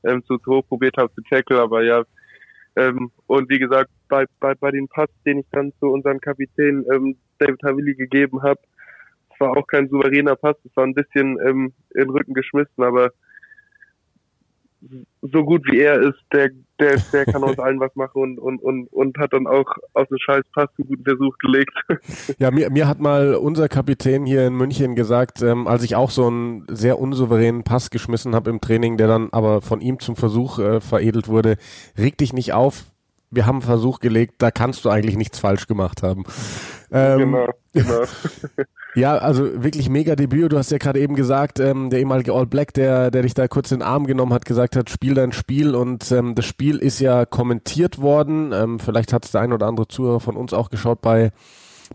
ähm, 0.07 0.25
zu, 0.25 0.39
zu 0.39 0.51
hoch 0.53 0.69
probiert 0.69 0.97
habe 0.97 1.13
zu 1.15 1.23
tackle. 1.23 1.61
Aber 1.61 1.83
ja, 1.83 2.05
ähm, 2.77 3.11
und 3.27 3.49
wie 3.51 3.59
gesagt, 3.59 3.91
bei, 4.09 4.25
bei, 4.41 4.55
bei 4.55 4.71
dem 4.71 4.89
Pass, 4.89 5.09
den 5.25 5.39
ich 5.39 5.47
dann 5.53 5.73
zu 5.81 5.87
unserem 5.87 6.21
Kapitän 6.21 6.85
ähm, 6.93 7.17
David 7.39 7.63
Havili 7.63 7.95
gegeben 7.95 8.43
habe, 8.43 8.61
war 9.39 9.57
auch 9.57 9.67
kein 9.67 9.89
souveräner 9.89 10.37
Pass, 10.37 10.57
es 10.65 10.77
war 10.77 10.85
ein 10.85 10.95
bisschen 10.95 11.39
ähm, 11.45 11.73
in 11.95 12.03
den 12.03 12.11
Rücken 12.11 12.35
geschmissen, 12.35 12.83
aber 12.83 13.11
so 15.23 15.45
gut 15.45 15.65
wie 15.71 15.81
er 15.81 16.01
ist, 16.01 16.19
der, 16.33 16.51
der, 16.79 17.01
der 17.13 17.25
kann 17.25 17.43
aus 17.43 17.59
allen 17.59 17.81
was 17.81 17.95
machen 17.95 18.23
und, 18.23 18.39
und, 18.39 18.59
und, 18.61 18.87
und 18.93 19.19
hat 19.19 19.33
dann 19.33 19.47
auch 19.47 19.67
aus 19.95 20.09
dem 20.09 20.19
scheiß 20.19 20.45
Pass 20.55 20.69
einen 20.79 20.89
guten 20.89 21.05
Versuch 21.05 21.37
gelegt. 21.39 21.73
Ja, 22.39 22.51
mir, 22.51 22.71
mir 22.71 22.89
hat 22.89 23.01
mal 23.01 23.35
unser 23.35 23.69
Kapitän 23.69 24.27
hier 24.27 24.47
in 24.47 24.55
München 24.55 24.95
gesagt, 24.95 25.43
ähm, 25.43 25.67
als 25.67 25.83
ich 25.83 25.97
auch 25.97 26.11
so 26.11 26.27
einen 26.27 26.67
sehr 26.69 26.99
unsouveränen 26.99 27.65
Pass 27.65 27.91
geschmissen 27.91 28.35
habe 28.35 28.51
im 28.51 28.61
Training, 28.61 28.97
der 28.97 29.09
dann 29.09 29.29
aber 29.33 29.61
von 29.63 29.81
ihm 29.81 30.01
zum 30.01 30.17
Versuch 30.17 30.59
äh, 30.59 30.81
veredelt 30.81 31.29
wurde, 31.29 31.57
reg 31.99 32.19
dich 32.19 32.33
nicht 32.33 32.53
auf, 32.53 32.85
wir 33.31 33.47
haben 33.47 33.57
einen 33.57 33.63
Versuch 33.63 34.01
gelegt, 34.01 34.35
da 34.39 34.51
kannst 34.51 34.85
du 34.85 34.91
eigentlich 34.91 35.17
nichts 35.17 35.39
falsch 35.39 35.67
gemacht 35.67 36.03
haben. 36.03 36.25
Ähm, 36.91 37.19
genau, 37.19 37.49
genau. 37.73 38.05
Ja, 38.97 39.17
also 39.17 39.63
wirklich 39.63 39.89
mega 39.89 40.15
Debüt. 40.15 40.53
Du 40.53 40.59
hast 40.59 40.71
ja 40.71 40.79
gerade 40.79 41.01
eben 41.01 41.17
gesagt, 41.17 41.59
ähm, 41.59 41.91
der 41.91 41.99
ehemalige 41.99 42.33
All 42.33 42.47
Black, 42.47 42.73
der, 42.75 43.11
der 43.11 43.23
dich 43.23 43.35
da 43.35 43.49
kurz 43.49 43.73
in 43.73 43.81
den 43.81 43.87
Arm 43.87 44.07
genommen 44.07 44.33
hat, 44.33 44.45
gesagt 44.45 44.77
hat, 44.77 44.89
spiel 44.89 45.15
dein 45.15 45.33
Spiel 45.33 45.75
und 45.75 46.13
ähm, 46.13 46.37
das 46.37 46.45
Spiel 46.45 46.79
ist 46.79 47.01
ja 47.01 47.27
kommentiert 47.27 48.01
worden. 48.01 48.53
Ähm, 48.53 48.79
vielleicht 48.79 49.13
hat 49.13 49.25
es 49.25 49.33
der 49.33 49.41
ein 49.41 49.53
oder 49.53 49.67
andere 49.67 49.89
Zuhörer 49.89 50.21
von 50.21 50.37
uns 50.37 50.53
auch 50.53 50.71
geschaut 50.71 51.01
bei 51.01 51.33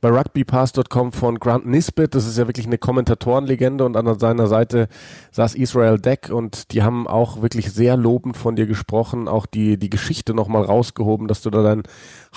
bei 0.02 0.10
rugbypass.com 0.10 1.12
von 1.12 1.40
Grant 1.40 1.66
Nisbet. 1.66 2.16
Das 2.16 2.28
ist 2.28 2.38
ja 2.38 2.48
wirklich 2.48 2.68
eine 2.68 2.78
Kommentatorenlegende 2.78 3.86
und 3.86 3.96
an 3.96 4.20
seiner 4.20 4.48
Seite 4.48 4.88
saß 5.32 5.56
Israel 5.56 6.00
Deck 6.00 6.30
und 6.32 6.72
die 6.74 6.84
haben 6.84 7.08
auch 7.08 7.42
wirklich 7.42 7.72
sehr 7.72 7.98
lobend 7.98 8.38
von 8.38 8.56
dir 8.56 8.66
gesprochen, 8.66 9.28
auch 9.28 9.46
die, 9.46 9.78
die 9.78 9.90
Geschichte 9.90 10.34
nochmal 10.34 10.64
rausgehoben, 10.64 11.28
dass 11.28 11.42
du 11.42 11.50
da 11.50 11.64
dein 11.64 11.84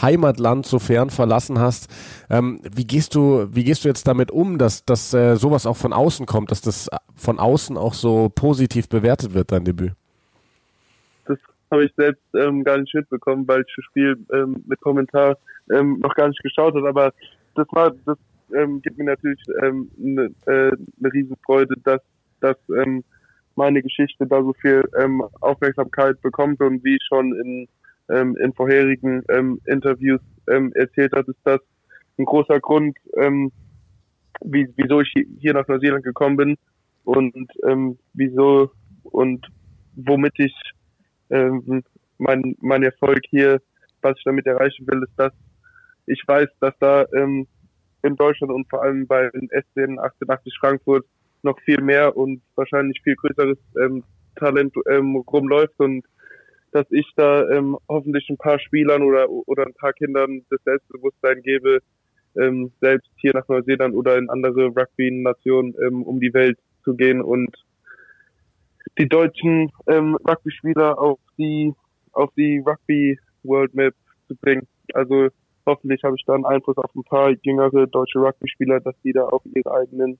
Heimatland 0.00 0.66
so 0.66 0.78
fern 0.78 1.10
verlassen 1.10 1.58
hast. 1.58 1.90
Ähm, 2.30 2.60
wie 2.74 2.86
gehst 2.86 3.14
du, 3.14 3.48
wie 3.50 3.64
gehst 3.64 3.84
du 3.84 3.88
jetzt 3.88 4.06
damit 4.06 4.30
um, 4.30 4.58
dass, 4.58 4.84
dass 4.84 5.12
äh, 5.14 5.36
sowas 5.36 5.66
auch 5.66 5.76
von 5.76 5.92
außen 5.92 6.26
kommt, 6.26 6.50
dass 6.50 6.60
das 6.60 6.88
von 7.14 7.38
außen 7.38 7.76
auch 7.76 7.94
so 7.94 8.30
positiv 8.34 8.88
bewertet 8.88 9.34
wird, 9.34 9.52
dein 9.52 9.64
Debüt? 9.64 9.92
Das 11.26 11.38
habe 11.70 11.84
ich 11.84 11.92
selbst 11.96 12.22
ähm, 12.34 12.64
gar 12.64 12.78
nicht 12.78 12.94
mitbekommen, 12.94 13.46
weil 13.46 13.60
ich 13.66 13.74
das 13.76 13.84
Spiel 13.84 14.18
ähm, 14.32 14.64
mit 14.66 14.80
Kommentar 14.80 15.36
ähm, 15.70 16.00
noch 16.00 16.14
gar 16.14 16.28
nicht 16.28 16.42
geschaut 16.42 16.74
habe, 16.74 16.88
aber 16.88 17.12
das 17.54 17.66
war, 17.72 17.92
das 18.04 18.18
ähm, 18.54 18.82
gibt 18.82 18.98
mir 18.98 19.04
natürlich 19.04 19.42
ähm, 19.62 19.90
eine 20.00 20.24
äh, 20.46 20.76
ne 20.98 21.12
Riesenfreude, 21.12 21.74
dass, 21.84 22.00
dass 22.40 22.56
ähm, 22.68 23.04
meine 23.54 23.82
Geschichte 23.82 24.26
da 24.26 24.42
so 24.42 24.52
viel 24.54 24.82
ähm, 24.98 25.22
Aufmerksamkeit 25.40 26.20
bekommt 26.22 26.60
und 26.60 26.82
wie 26.84 26.96
ich 26.96 27.02
schon 27.08 27.34
in, 27.34 27.68
ähm, 28.08 28.36
in 28.36 28.52
vorherigen 28.54 29.22
ähm, 29.28 29.60
Interviews 29.66 30.20
ähm, 30.48 30.72
erzählt 30.74 31.12
habe, 31.12 31.30
ist 31.30 31.40
das 31.44 31.60
ein 32.18 32.24
großer 32.24 32.60
Grund, 32.60 32.96
ähm, 33.16 33.52
wie, 34.44 34.68
wieso 34.76 35.00
ich 35.00 35.12
hier 35.38 35.54
nach 35.54 35.68
Neuseeland 35.68 36.04
gekommen 36.04 36.36
bin 36.36 36.56
und 37.04 37.34
ähm, 37.66 37.98
wieso 38.14 38.70
und 39.04 39.46
womit 39.96 40.38
ich 40.38 40.54
ähm, 41.30 41.82
mein, 42.18 42.56
mein 42.60 42.82
Erfolg 42.82 43.20
hier, 43.28 43.60
was 44.00 44.16
ich 44.16 44.24
damit 44.24 44.46
erreichen 44.46 44.86
will, 44.86 45.02
ist, 45.02 45.12
dass 45.16 45.32
ich 46.06 46.22
weiß, 46.26 46.48
dass 46.60 46.74
da 46.80 47.06
ähm, 47.14 47.46
in 48.02 48.16
Deutschland 48.16 48.52
und 48.52 48.68
vor 48.68 48.82
allem 48.82 49.06
bei 49.06 49.30
den 49.30 49.48
S10 49.48 49.98
88 49.98 50.56
Frankfurt 50.58 51.04
noch 51.42 51.58
viel 51.60 51.80
mehr 51.80 52.16
und 52.16 52.42
wahrscheinlich 52.54 53.00
viel 53.02 53.16
größeres 53.16 53.58
ähm, 53.80 54.04
Talent 54.36 54.74
ähm, 54.88 55.16
rumläuft 55.16 55.78
und 55.78 56.04
dass 56.72 56.86
ich 56.90 57.10
da 57.16 57.48
ähm, 57.50 57.76
hoffentlich 57.88 58.28
ein 58.30 58.38
paar 58.38 58.58
Spielern 58.58 59.02
oder 59.02 59.28
oder 59.28 59.66
ein 59.66 59.74
paar 59.74 59.92
Kindern 59.92 60.44
das 60.50 60.60
Selbstbewusstsein 60.64 61.42
gebe, 61.42 61.80
ähm, 62.40 62.72
selbst 62.80 63.10
hier 63.16 63.34
nach 63.34 63.46
Neuseeland 63.48 63.94
oder 63.94 64.16
in 64.16 64.30
andere 64.30 64.66
Rugby-Nationen 64.68 65.74
ähm, 65.84 66.02
um 66.02 66.18
die 66.18 66.32
Welt 66.32 66.58
zu 66.84 66.94
gehen 66.94 67.20
und 67.20 67.54
die 68.98 69.08
deutschen 69.08 69.70
ähm, 69.86 70.16
Rugby-Spieler 70.26 70.98
auf 70.98 71.18
die 71.38 71.72
auf 72.12 72.30
die 72.36 72.58
Rugby 72.58 73.18
World 73.42 73.74
Map 73.74 73.94
zu 74.28 74.36
bringen. 74.36 74.66
Also 74.94 75.28
hoffentlich 75.66 76.02
habe 76.04 76.16
ich 76.16 76.24
da 76.24 76.34
einen 76.34 76.44
Einfluss 76.44 76.76
auf 76.78 76.94
ein 76.94 77.04
paar 77.04 77.30
jüngere 77.42 77.86
deutsche 77.86 78.18
Rugby-Spieler, 78.18 78.80
dass 78.80 78.94
die 79.02 79.12
da 79.12 79.24
auf 79.24 79.42
ihre 79.54 79.72
eigenen, 79.72 80.18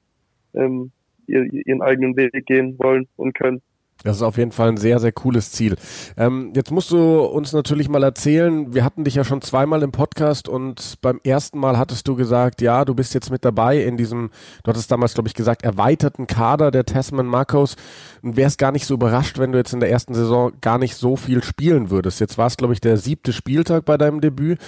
ähm, 0.55 0.93
ihren 1.27 1.83
eigenen 1.83 2.17
Weg 2.17 2.33
gehen 2.47 2.79
wollen 2.79 3.09
und 3.17 3.35
können. 3.35 3.63
Das 4.05 4.17
ist 4.17 4.23
auf 4.23 4.37
jeden 4.37 4.51
Fall 4.51 4.69
ein 4.69 4.77
sehr, 4.77 4.99
sehr 4.99 5.13
cooles 5.13 5.53
Ziel. 5.53 5.77
Ähm, 6.17 6.53
jetzt 6.57 6.73
musst 6.73 6.91
du 6.91 7.21
uns 7.21 7.53
natürlich 7.53 7.89
mal 7.89 8.03
erzählen, 8.03 8.75
wir 8.75 8.85
hatten 8.85 9.05
dich 9.05 9.15
ja 9.15 9.23
schon 9.23 9.43
zweimal 9.43 9.83
im 9.83 9.93
Podcast 9.93 10.49
und 10.49 10.97
beim 11.03 11.21
ersten 11.23 11.59
Mal 11.59 11.79
hattest 11.79 12.09
du 12.09 12.17
gesagt, 12.17 12.63
ja, 12.63 12.85
du 12.85 12.95
bist 12.95 13.15
jetzt 13.15 13.31
mit 13.31 13.45
dabei 13.45 13.83
in 13.83 13.97
diesem, 13.97 14.31
du 14.65 14.71
hattest 14.71 14.91
damals, 14.91 15.15
glaube 15.15 15.29
ich, 15.29 15.35
gesagt, 15.35 15.63
erweiterten 15.63 16.27
Kader 16.27 16.73
der 16.73 16.85
Tasman 16.85 17.27
Marcos 17.27 17.77
und 18.23 18.37
wärst 18.37 18.59
gar 18.59 18.73
nicht 18.73 18.87
so 18.87 18.95
überrascht, 18.95 19.39
wenn 19.39 19.53
du 19.53 19.59
jetzt 19.59 19.73
in 19.73 19.81
der 19.81 19.91
ersten 19.91 20.15
Saison 20.15 20.53
gar 20.61 20.79
nicht 20.79 20.97
so 20.97 21.15
viel 21.15 21.45
spielen 21.45 21.91
würdest. 21.91 22.19
Jetzt 22.19 22.39
war 22.39 22.49
es, 22.49 22.57
glaube 22.57 22.73
ich, 22.73 22.81
der 22.81 22.97
siebte 22.97 23.33
Spieltag 23.33 23.85
bei 23.85 23.97
deinem 23.97 24.21
Debüt 24.21 24.59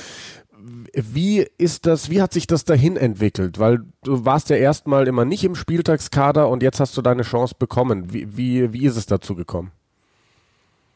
wie 0.93 1.47
ist 1.59 1.87
das, 1.87 2.11
wie 2.11 2.23
hat 2.23 2.33
sich 2.33 2.47
das 2.47 2.65
dahin 2.65 2.97
entwickelt? 2.97 3.59
Weil 3.59 3.81
du 4.03 4.25
warst 4.25 4.51
ja 4.51 4.57
erstmal 4.57 5.07
immer 5.09 5.25
nicht 5.25 5.45
im 5.45 5.55
Spieltagskader 5.55 6.49
und 6.49 6.63
jetzt 6.63 6.81
hast 6.81 6.97
du 6.97 7.03
deine 7.03 7.23
Chance 7.23 7.55
bekommen. 7.59 8.13
Wie, 8.13 8.37
wie, 8.37 8.73
wie 8.73 8.87
ist 8.87 8.97
es 8.97 9.07
dazu 9.07 9.35
gekommen? 9.35 9.73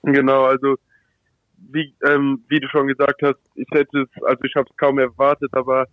Genau, 0.02 0.44
also 0.44 0.76
wie, 1.58 1.94
ähm, 2.06 2.44
wie 2.48 2.60
du 2.60 2.68
schon 2.68 2.86
gesagt 2.86 3.20
hast, 3.22 3.38
ich 3.54 3.66
hätte 3.72 4.02
es, 4.02 4.22
also 4.22 4.42
ich 4.44 4.54
habe 4.54 4.68
es 4.70 4.76
kaum 4.76 4.98
erwartet, 4.98 5.50
aber 5.52 5.86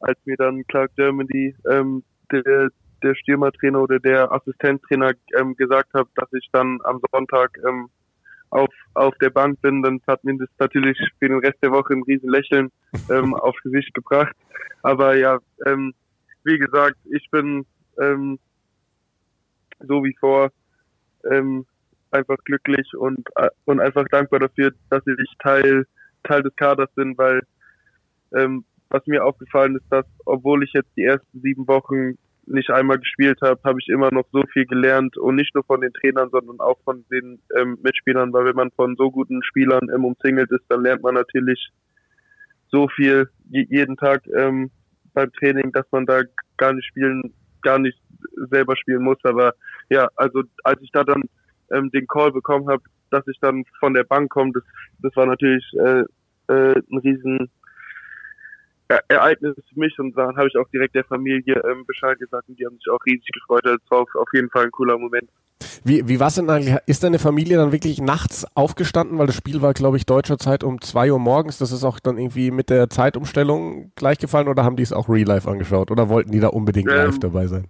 als 0.00 0.18
mir 0.24 0.36
dann 0.36 0.66
Clark 0.68 0.94
Germany, 0.96 1.54
ähm, 1.70 2.02
der, 2.30 2.70
der 3.02 3.14
Stürmertrainer 3.14 3.82
oder 3.82 3.98
der 3.98 4.30
Assistenztrainer 4.32 5.12
ähm, 5.36 5.56
gesagt 5.56 5.92
hat, 5.94 6.08
dass 6.14 6.32
ich 6.32 6.48
dann 6.52 6.78
am 6.84 7.00
Sonntag 7.12 7.58
ähm, 7.68 7.88
auf, 8.50 8.72
auf 8.94 9.14
der 9.18 9.30
Bank 9.30 9.60
bin, 9.60 9.82
dann 9.82 10.00
hat 10.06 10.24
mir 10.24 10.36
das 10.38 10.48
natürlich 10.58 10.98
für 11.18 11.28
den 11.28 11.38
Rest 11.38 11.58
der 11.62 11.72
Woche 11.72 11.94
ein 11.94 12.02
riesen 12.02 12.30
Lächeln 12.30 12.70
ähm, 13.10 13.34
aufs 13.34 13.62
Gesicht 13.62 13.92
gebracht. 13.94 14.34
Aber 14.82 15.16
ja, 15.16 15.38
ähm, 15.66 15.94
wie 16.44 16.58
gesagt, 16.58 16.96
ich 17.10 17.28
bin 17.30 17.66
ähm, 18.00 18.38
so 19.80 20.04
wie 20.04 20.16
vor 20.18 20.50
ähm, 21.30 21.66
einfach 22.10 22.38
glücklich 22.44 22.94
und, 22.96 23.28
äh, 23.36 23.48
und 23.64 23.80
einfach 23.80 24.06
dankbar 24.10 24.40
dafür, 24.40 24.72
dass 24.90 25.02
ich 25.06 25.36
Teil, 25.42 25.86
Teil 26.24 26.42
des 26.42 26.54
Kaders 26.56 26.90
bin, 26.94 27.16
weil 27.18 27.42
ähm, 28.34 28.64
was 28.90 29.06
mir 29.06 29.24
aufgefallen 29.24 29.76
ist, 29.76 29.86
dass 29.90 30.06
obwohl 30.24 30.64
ich 30.64 30.72
jetzt 30.72 30.90
die 30.96 31.04
ersten 31.04 31.40
sieben 31.40 31.66
Wochen 31.68 32.18
nicht 32.50 32.70
einmal 32.70 32.98
gespielt 32.98 33.38
habe, 33.42 33.60
habe 33.64 33.78
ich 33.80 33.88
immer 33.88 34.10
noch 34.12 34.26
so 34.32 34.42
viel 34.52 34.66
gelernt 34.66 35.16
und 35.16 35.36
nicht 35.36 35.54
nur 35.54 35.64
von 35.64 35.80
den 35.80 35.92
Trainern, 35.92 36.30
sondern 36.30 36.60
auch 36.60 36.78
von 36.84 37.04
den 37.10 37.40
ähm, 37.56 37.78
Mitspielern, 37.82 38.32
weil 38.32 38.46
wenn 38.46 38.56
man 38.56 38.70
von 38.72 38.96
so 38.96 39.10
guten 39.10 39.42
Spielern 39.42 39.88
ähm, 39.94 40.04
umzingelt 40.04 40.50
ist, 40.50 40.64
dann 40.68 40.82
lernt 40.82 41.02
man 41.02 41.14
natürlich 41.14 41.70
so 42.70 42.88
viel 42.88 43.28
jeden 43.50 43.96
Tag 43.96 44.26
ähm, 44.28 44.70
beim 45.14 45.32
Training, 45.32 45.72
dass 45.72 45.86
man 45.90 46.06
da 46.06 46.22
gar 46.56 46.72
nicht 46.72 46.86
spielen, 46.86 47.32
gar 47.62 47.78
nicht 47.78 47.98
selber 48.50 48.76
spielen 48.76 49.02
muss. 49.02 49.18
Aber 49.24 49.54
ja, 49.88 50.08
also 50.16 50.42
als 50.64 50.80
ich 50.82 50.90
da 50.92 51.04
dann 51.04 51.22
ähm, 51.72 51.90
den 51.90 52.06
Call 52.06 52.32
bekommen 52.32 52.68
habe, 52.68 52.82
dass 53.10 53.26
ich 53.26 53.38
dann 53.40 53.64
von 53.80 53.94
der 53.94 54.04
Bank 54.04 54.30
komme, 54.30 54.52
das, 54.52 54.62
das 55.02 55.16
war 55.16 55.26
natürlich 55.26 55.64
äh, 55.78 56.04
äh, 56.52 56.74
ein 56.90 56.98
riesen 56.98 57.50
Ereignis 58.88 59.54
für 59.54 59.78
mich 59.78 59.98
und 59.98 60.16
dann 60.16 60.36
habe 60.36 60.48
ich 60.48 60.56
auch 60.56 60.68
direkt 60.68 60.94
der 60.94 61.04
Familie 61.04 61.62
ähm, 61.70 61.84
Bescheid 61.86 62.18
gesagt 62.18 62.48
und 62.48 62.58
die 62.58 62.64
haben 62.64 62.76
sich 62.76 62.88
auch 62.90 63.04
riesig 63.04 63.28
gefreut. 63.32 63.64
Das 63.64 63.78
war 63.90 64.00
auf 64.00 64.28
jeden 64.32 64.48
Fall 64.50 64.64
ein 64.64 64.70
cooler 64.70 64.96
Moment. 64.96 65.28
Wie, 65.84 66.08
wie 66.08 66.20
war 66.20 66.28
es 66.28 66.36
denn 66.36 66.48
eigentlich? 66.48 66.76
Ist 66.86 67.02
deine 67.02 67.18
Familie 67.18 67.56
dann 67.56 67.72
wirklich 67.72 68.00
nachts 68.00 68.46
aufgestanden? 68.54 69.18
Weil 69.18 69.26
das 69.26 69.36
Spiel 69.36 69.60
war, 69.60 69.74
glaube 69.74 69.96
ich, 69.96 70.06
deutscher 70.06 70.38
Zeit 70.38 70.64
um 70.64 70.80
zwei 70.80 71.12
Uhr 71.12 71.18
morgens. 71.18 71.58
Das 71.58 71.72
ist 71.72 71.84
auch 71.84 72.00
dann 72.00 72.16
irgendwie 72.16 72.50
mit 72.50 72.70
der 72.70 72.88
Zeitumstellung 72.88 73.92
gleichgefallen 73.94 74.48
oder 74.48 74.64
haben 74.64 74.76
die 74.76 74.82
es 74.82 74.92
auch 74.92 75.08
real 75.08 75.26
life 75.26 75.50
angeschaut 75.50 75.90
oder 75.90 76.08
wollten 76.08 76.30
die 76.30 76.40
da 76.40 76.48
unbedingt 76.48 76.90
ähm, 76.90 76.96
live 76.96 77.18
dabei 77.18 77.46
sein? 77.46 77.68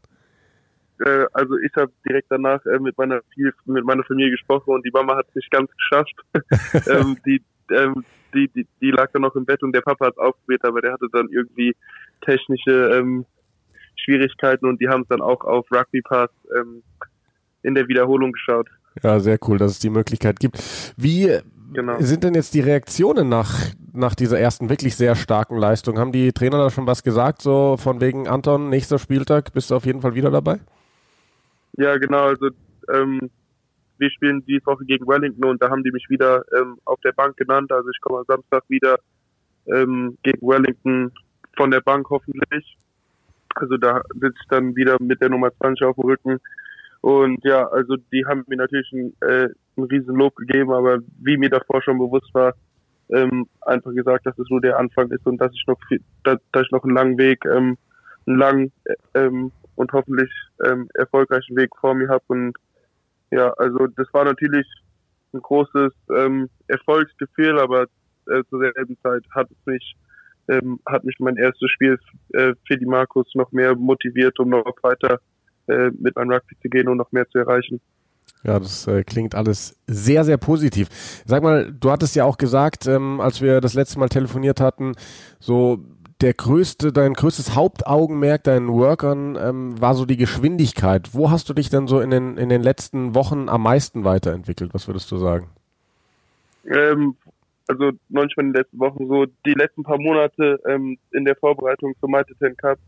Äh, 1.04 1.26
also 1.32 1.56
ich 1.58 1.72
habe 1.76 1.92
direkt 2.06 2.26
danach 2.30 2.64
äh, 2.66 2.78
mit 2.78 2.96
meiner 2.98 3.20
mit 3.66 3.84
meiner 3.84 4.04
Familie 4.04 4.32
gesprochen 4.32 4.74
und 4.74 4.84
die 4.84 4.90
Mama 4.92 5.16
hat 5.16 5.26
es 5.28 5.34
nicht 5.34 5.50
ganz 5.50 5.70
geschafft. 5.72 6.14
ähm, 6.88 7.16
die 7.24 7.42
ähm, 7.70 8.04
die, 8.34 8.48
die, 8.48 8.66
die 8.80 8.90
lag 8.90 9.10
dann 9.12 9.22
noch 9.22 9.34
im 9.34 9.44
Bett 9.44 9.62
und 9.62 9.72
der 9.72 9.80
Papa 9.80 10.06
hat 10.06 10.14
es 10.14 10.18
ausprobiert, 10.18 10.64
aber 10.64 10.80
der 10.80 10.92
hatte 10.92 11.06
dann 11.12 11.28
irgendwie 11.30 11.74
technische 12.20 12.90
ähm, 12.98 13.24
Schwierigkeiten 13.96 14.66
und 14.66 14.80
die 14.80 14.88
haben 14.88 15.02
es 15.02 15.08
dann 15.08 15.20
auch 15.20 15.42
auf 15.42 15.66
Rugby 15.70 16.02
Pass 16.02 16.30
ähm, 16.56 16.82
in 17.62 17.74
der 17.74 17.88
Wiederholung 17.88 18.32
geschaut. 18.32 18.68
Ja, 19.02 19.20
sehr 19.20 19.38
cool, 19.46 19.58
dass 19.58 19.72
es 19.72 19.78
die 19.78 19.90
Möglichkeit 19.90 20.40
gibt. 20.40 20.58
Wie, 20.96 21.38
genau. 21.72 21.96
sind 22.00 22.24
denn 22.24 22.34
jetzt 22.34 22.54
die 22.54 22.60
Reaktionen 22.60 23.28
nach, 23.28 23.54
nach 23.92 24.14
dieser 24.14 24.38
ersten 24.38 24.70
wirklich 24.70 24.96
sehr 24.96 25.14
starken 25.14 25.56
Leistung? 25.56 25.98
Haben 25.98 26.12
die 26.12 26.32
Trainer 26.32 26.58
da 26.58 26.70
schon 26.70 26.86
was 26.86 27.02
gesagt, 27.02 27.42
so 27.42 27.76
von 27.76 28.00
wegen 28.00 28.28
Anton, 28.28 28.70
nächster 28.70 28.98
Spieltag, 28.98 29.52
bist 29.52 29.70
du 29.70 29.76
auf 29.76 29.86
jeden 29.86 30.00
Fall 30.00 30.14
wieder 30.14 30.30
dabei? 30.30 30.58
Ja, 31.76 31.96
genau, 31.98 32.26
also 32.26 32.48
ähm, 32.92 33.30
wir 33.98 34.10
spielen 34.10 34.44
diese 34.46 34.64
Woche 34.66 34.84
gegen 34.84 35.06
Wellington 35.06 35.44
und 35.44 35.62
da 35.62 35.70
haben 35.70 35.82
die 35.82 35.90
mich 35.90 36.06
wieder 36.08 36.44
ähm, 36.56 36.78
auf 36.84 37.00
der 37.00 37.12
Bank 37.12 37.36
genannt. 37.36 37.70
Also 37.72 37.90
ich 37.90 38.00
komme 38.00 38.18
am 38.18 38.24
Samstag 38.26 38.62
wieder 38.68 38.98
ähm, 39.66 40.16
gegen 40.22 40.46
Wellington 40.46 41.12
von 41.56 41.70
der 41.70 41.80
Bank 41.80 42.08
hoffentlich. 42.10 42.78
Also 43.54 43.76
da 43.76 44.02
sitze 44.14 44.38
ich 44.40 44.48
dann 44.48 44.76
wieder 44.76 44.96
mit 45.00 45.20
der 45.20 45.30
Nummer 45.30 45.50
20 45.52 45.84
auf 45.86 45.96
dem 45.96 46.04
Rücken. 46.04 46.38
Und 47.00 47.44
ja, 47.44 47.66
also 47.68 47.96
die 48.12 48.24
haben 48.26 48.44
mir 48.48 48.56
natürlich 48.56 48.90
ein, 48.92 49.12
äh, 49.20 49.48
ein 49.76 49.84
riesen 49.84 50.16
Lob 50.16 50.36
gegeben, 50.36 50.72
aber 50.72 50.98
wie 51.20 51.36
mir 51.36 51.50
davor 51.50 51.82
schon 51.82 51.98
bewusst 51.98 52.32
war, 52.34 52.54
ähm, 53.10 53.46
einfach 53.62 53.92
gesagt, 53.94 54.26
dass 54.26 54.38
es 54.38 54.50
nur 54.50 54.60
der 54.60 54.78
Anfang 54.78 55.10
ist 55.10 55.26
und 55.26 55.38
dass 55.38 55.52
ich 55.52 55.64
noch 55.66 55.78
viel, 55.88 56.00
dass, 56.24 56.38
dass 56.52 56.64
ich 56.64 56.70
noch 56.72 56.84
einen 56.84 56.94
langen 56.94 57.18
Weg, 57.18 57.44
ähm, 57.46 57.78
einen 58.26 58.38
langen 58.38 58.72
äh, 58.84 58.94
ähm, 59.14 59.52
und 59.76 59.92
hoffentlich 59.92 60.30
ähm, 60.64 60.88
erfolgreichen 60.94 61.56
Weg 61.56 61.70
vor 61.80 61.94
mir 61.94 62.08
habe. 62.08 62.24
Und 62.28 62.56
ja, 63.30 63.50
also 63.54 63.86
das 63.88 64.06
war 64.12 64.24
natürlich 64.24 64.66
ein 65.32 65.40
großes 65.40 65.92
ähm, 66.16 66.48
Erfolgsgefühl, 66.68 67.58
aber 67.58 67.84
äh, 68.26 68.42
zur 68.48 68.60
selben 68.60 68.96
Zeit 69.02 69.24
hat 69.30 69.50
es 69.50 69.66
mich 69.66 69.96
ähm, 70.48 70.80
hat 70.86 71.04
mich 71.04 71.16
mein 71.18 71.36
erstes 71.36 71.70
Spiel 71.70 71.98
äh, 72.32 72.54
für 72.66 72.76
die 72.76 72.86
Markus 72.86 73.26
noch 73.34 73.52
mehr 73.52 73.76
motiviert, 73.76 74.38
um 74.38 74.48
noch 74.48 74.64
weiter 74.82 75.20
äh, 75.66 75.90
mit 75.98 76.16
meinem 76.16 76.32
Rugby 76.32 76.56
zu 76.62 76.68
gehen 76.68 76.88
und 76.88 76.96
noch 76.96 77.12
mehr 77.12 77.28
zu 77.28 77.38
erreichen. 77.38 77.80
Ja, 78.44 78.58
das 78.58 78.86
äh, 78.86 79.02
klingt 79.02 79.34
alles 79.34 79.76
sehr, 79.86 80.24
sehr 80.24 80.38
positiv. 80.38 80.88
Sag 81.26 81.42
mal, 81.42 81.72
du 81.72 81.90
hattest 81.90 82.14
ja 82.14 82.24
auch 82.24 82.38
gesagt, 82.38 82.86
ähm, 82.86 83.20
als 83.20 83.42
wir 83.42 83.60
das 83.60 83.74
letzte 83.74 83.98
Mal 83.98 84.08
telefoniert 84.08 84.60
hatten, 84.60 84.94
so 85.40 85.84
der 86.20 86.34
größte, 86.34 86.92
dein 86.92 87.14
größtes 87.14 87.54
Hauptaugenmerk, 87.54 88.42
dein 88.44 88.68
Workern 88.68 89.36
ähm, 89.36 89.80
war 89.80 89.94
so 89.94 90.04
die 90.04 90.16
Geschwindigkeit. 90.16 91.14
Wo 91.14 91.30
hast 91.30 91.48
du 91.48 91.54
dich 91.54 91.70
denn 91.70 91.86
so 91.86 92.00
in 92.00 92.10
den, 92.10 92.36
in 92.36 92.48
den 92.48 92.62
letzten 92.62 93.14
Wochen 93.14 93.48
am 93.48 93.62
meisten 93.62 94.04
weiterentwickelt? 94.04 94.74
Was 94.74 94.88
würdest 94.88 95.10
du 95.12 95.16
sagen? 95.18 95.48
Ähm, 96.66 97.16
also 97.68 97.92
manchmal 98.08 98.46
in 98.46 98.52
den 98.52 98.62
letzten 98.62 98.78
Wochen 98.78 99.06
so 99.06 99.26
die 99.46 99.52
letzten 99.52 99.84
paar 99.84 99.98
Monate 99.98 100.58
ähm, 100.68 100.98
in 101.12 101.24
der 101.24 101.36
Vorbereitung 101.36 101.94
zum 102.00 102.10
Mighty 102.10 102.34
Ten 102.34 102.56
Cup 102.56 102.78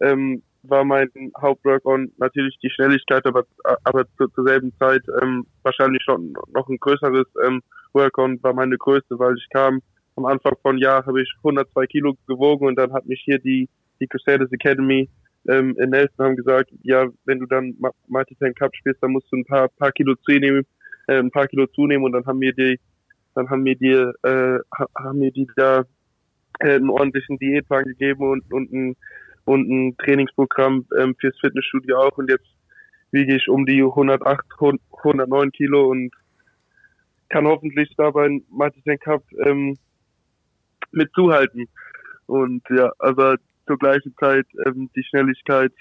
ähm, 0.00 0.42
war 0.64 0.84
mein 0.84 1.08
Hauptwork-on 1.40 2.10
natürlich 2.18 2.58
die 2.62 2.70
Schnelligkeit, 2.70 3.24
aber 3.26 3.44
aber 3.84 4.04
zu, 4.16 4.26
zur 4.28 4.44
selben 4.44 4.72
Zeit 4.78 5.02
ähm, 5.22 5.46
wahrscheinlich 5.62 6.02
schon 6.02 6.34
noch 6.52 6.68
ein 6.68 6.78
größeres 6.78 7.26
ähm, 7.46 7.62
Work-on 7.92 8.42
war 8.42 8.52
meine 8.52 8.76
Größe, 8.76 9.18
weil 9.18 9.36
ich 9.36 9.48
kam 9.50 9.80
am 10.18 10.26
Anfang 10.26 10.54
von 10.62 10.78
Jahr 10.78 11.04
habe 11.06 11.22
ich 11.22 11.32
102 11.38 11.86
Kilo 11.86 12.14
gewogen 12.26 12.66
und 12.66 12.76
dann 12.76 12.92
hat 12.92 13.06
mich 13.06 13.22
hier 13.24 13.38
die 13.38 13.68
die 14.00 14.06
Crusaders 14.06 14.52
Academy 14.52 15.08
ähm, 15.48 15.76
in 15.78 15.90
Nelson 15.90 16.26
haben 16.26 16.36
gesagt, 16.36 16.70
ja, 16.82 17.06
wenn 17.24 17.40
du 17.40 17.46
dann 17.46 17.74
Ten 18.38 18.54
Cup 18.54 18.74
spielst, 18.76 19.02
dann 19.02 19.12
musst 19.12 19.26
du 19.32 19.36
ein 19.36 19.44
paar 19.44 19.68
paar 19.68 19.92
Kilo 19.92 20.14
zunehmen, 20.26 20.64
äh, 21.08 21.18
ein 21.18 21.30
paar 21.30 21.46
Kilo 21.46 21.66
zunehmen 21.66 22.04
und 22.04 22.12
dann 22.12 22.26
haben 22.26 22.38
mir 22.38 22.52
die 22.52 22.78
dann 23.38 23.48
haben 23.50 23.62
mir 23.62 23.76
die, 23.76 23.92
äh, 23.92 24.58
haben 24.98 25.18
mir 25.20 25.30
die 25.30 25.46
da 25.56 25.84
äh, 26.58 26.74
einen 26.74 26.90
ordentlichen 26.90 27.38
Diätplan 27.38 27.84
gegeben 27.84 28.28
und, 28.28 28.52
und 28.52 28.72
ein, 28.72 28.96
und 29.44 29.68
ein 29.70 29.96
Trainingsprogramm 29.98 30.86
ähm, 30.98 31.14
fürs 31.20 31.38
Fitnessstudio 31.38 31.98
auch. 31.98 32.18
Und 32.18 32.30
jetzt 32.30 32.48
wiege 33.12 33.36
ich 33.36 33.48
um 33.48 33.64
die 33.64 33.82
108, 33.82 34.44
109 35.04 35.52
Kilo 35.52 35.88
und 35.88 36.12
kann 37.28 37.46
hoffentlich 37.46 37.94
dabei 37.96 38.40
Martin 38.50 38.98
Cup 38.98 39.22
ähm, 39.44 39.76
mit 40.90 41.10
zuhalten. 41.14 41.68
Und 42.26 42.62
ja, 42.70 42.90
aber 42.98 43.36
zur 43.66 43.78
gleichen 43.78 44.14
Zeit 44.18 44.46
ähm, 44.66 44.90
die 44.94 45.04
Schnelligkeit, 45.04 45.72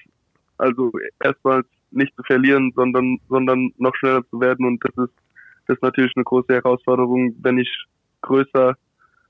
also 0.58 0.92
erstmals 1.24 1.68
nicht 1.92 2.16
zu 2.16 2.24
verlieren, 2.24 2.74
sondern 2.76 3.18
sondern 3.30 3.72
noch 3.78 3.96
schneller 3.96 4.24
zu 4.30 4.40
werden 4.40 4.66
und 4.66 4.84
das 4.84 5.06
ist 5.06 5.14
das 5.68 5.76
ist 5.76 5.84
natürlich 5.84 6.14
eine 6.16 6.24
große 6.24 6.54
Herausforderung, 6.54 7.36
wenn 7.42 7.58
ich 7.58 7.70
größer 8.22 8.76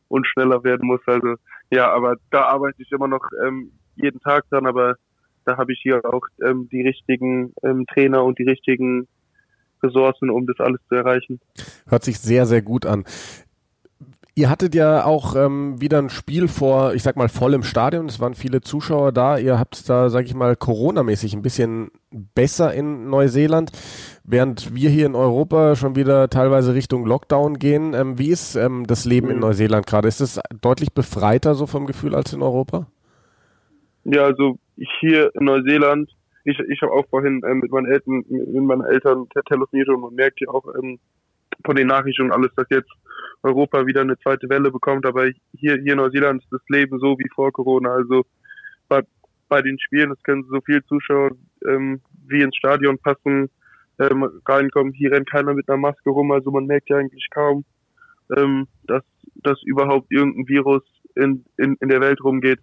und 0.07 0.27
schneller 0.27 0.63
werden 0.63 0.87
muss. 0.87 1.01
Also 1.05 1.35
ja, 1.71 1.91
aber 1.91 2.17
da 2.29 2.43
arbeite 2.43 2.81
ich 2.81 2.91
immer 2.91 3.07
noch 3.07 3.27
ähm, 3.45 3.71
jeden 3.95 4.19
Tag 4.21 4.47
dran, 4.49 4.67
aber 4.67 4.95
da 5.45 5.57
habe 5.57 5.73
ich 5.73 5.79
hier 5.81 6.01
auch 6.05 6.21
ähm, 6.43 6.69
die 6.71 6.81
richtigen 6.81 7.53
ähm, 7.63 7.85
Trainer 7.87 8.23
und 8.23 8.37
die 8.37 8.43
richtigen 8.43 9.07
Ressourcen, 9.81 10.29
um 10.29 10.45
das 10.45 10.59
alles 10.59 10.79
zu 10.89 10.95
erreichen. 10.95 11.39
Hört 11.87 12.03
sich 12.03 12.19
sehr, 12.19 12.45
sehr 12.45 12.61
gut 12.61 12.85
an. 12.85 13.05
Ihr 14.37 14.51
hattet 14.51 14.75
ja 14.75 15.03
auch 15.03 15.35
ähm, 15.35 15.81
wieder 15.81 15.97
ein 15.97 16.11
Spiel 16.11 16.47
vor, 16.47 16.93
ich 16.93 17.01
sag 17.01 17.15
mal, 17.15 17.27
voll 17.27 17.55
im 17.55 17.63
Stadion. 17.63 18.05
Es 18.05 18.19
waren 18.19 18.35
viele 18.35 18.61
Zuschauer 18.61 19.11
da. 19.11 19.39
Ihr 19.39 19.57
habt 19.57 19.89
da, 19.89 20.09
sag 20.09 20.25
ich 20.25 20.35
mal, 20.35 20.55
Corona-mäßig 20.55 21.33
ein 21.33 21.41
bisschen 21.41 21.89
besser 22.11 22.71
in 22.71 23.09
Neuseeland, 23.09 23.71
während 24.23 24.75
wir 24.75 24.91
hier 24.91 25.07
in 25.07 25.15
Europa 25.15 25.75
schon 25.75 25.95
wieder 25.95 26.29
teilweise 26.29 26.75
Richtung 26.75 27.07
Lockdown 27.07 27.57
gehen. 27.57 27.95
Ähm, 27.95 28.19
wie 28.19 28.29
ist 28.29 28.55
ähm, 28.55 28.85
das 28.85 29.05
Leben 29.05 29.31
in 29.31 29.37
mhm. 29.37 29.41
Neuseeland 29.41 29.87
gerade? 29.87 30.07
Ist 30.07 30.21
es 30.21 30.39
deutlich 30.61 30.93
befreiter 30.93 31.55
so 31.55 31.65
vom 31.65 31.87
Gefühl 31.87 32.13
als 32.13 32.31
in 32.31 32.43
Europa? 32.43 32.85
Ja, 34.03 34.25
also 34.25 34.59
hier 34.99 35.31
in 35.33 35.45
Neuseeland, 35.45 36.11
ich, 36.43 36.59
ich 36.59 36.79
habe 36.83 36.91
auch 36.91 37.07
vorhin 37.09 37.41
ähm, 37.43 37.61
mit 37.61 37.71
meinen 37.71 37.87
Eltern, 37.87 38.23
mit 38.29 38.53
meinen 38.53 38.83
Eltern 38.83 39.27
telefoniert 39.47 39.89
und 39.89 40.01
man 40.01 40.13
merkt 40.13 40.39
ja 40.41 40.49
auch 40.49 40.63
ähm, 40.75 40.99
von 41.65 41.75
den 41.75 41.87
Nachrichten 41.87 42.25
und 42.25 42.31
alles, 42.31 42.51
dass 42.55 42.67
jetzt 42.69 42.91
Europa 43.43 43.85
wieder 43.85 44.01
eine 44.01 44.17
zweite 44.19 44.49
Welle 44.49 44.71
bekommt. 44.71 45.05
Aber 45.05 45.25
hier, 45.25 45.77
hier 45.77 45.93
in 45.93 45.97
Neuseeland 45.97 46.43
ist 46.43 46.51
das 46.51 46.61
Leben 46.69 46.99
so 46.99 47.17
wie 47.17 47.29
vor 47.33 47.51
Corona. 47.51 47.91
Also 47.91 48.25
bei, 48.87 49.01
bei 49.49 49.61
den 49.61 49.79
Spielen, 49.79 50.11
es 50.11 50.23
können 50.23 50.45
so 50.49 50.59
viele 50.65 50.83
Zuschauer 50.85 51.31
ähm, 51.67 52.01
wie 52.27 52.41
ins 52.41 52.55
Stadion 52.55 52.97
passen, 52.97 53.49
ähm, 53.99 54.29
reinkommen. 54.47 54.93
Hier 54.93 55.11
rennt 55.11 55.29
keiner 55.29 55.53
mit 55.53 55.69
einer 55.69 55.77
Maske 55.77 56.09
rum, 56.09 56.31
also 56.31 56.51
man 56.51 56.65
merkt 56.65 56.89
ja 56.89 56.97
eigentlich 56.97 57.27
kaum, 57.31 57.65
ähm, 58.35 58.67
dass, 58.85 59.03
dass 59.35 59.61
überhaupt 59.63 60.11
irgendein 60.11 60.47
Virus 60.47 60.83
in, 61.15 61.45
in, 61.57 61.75
in 61.79 61.89
der 61.89 62.01
Welt 62.01 62.23
rumgeht. 62.23 62.59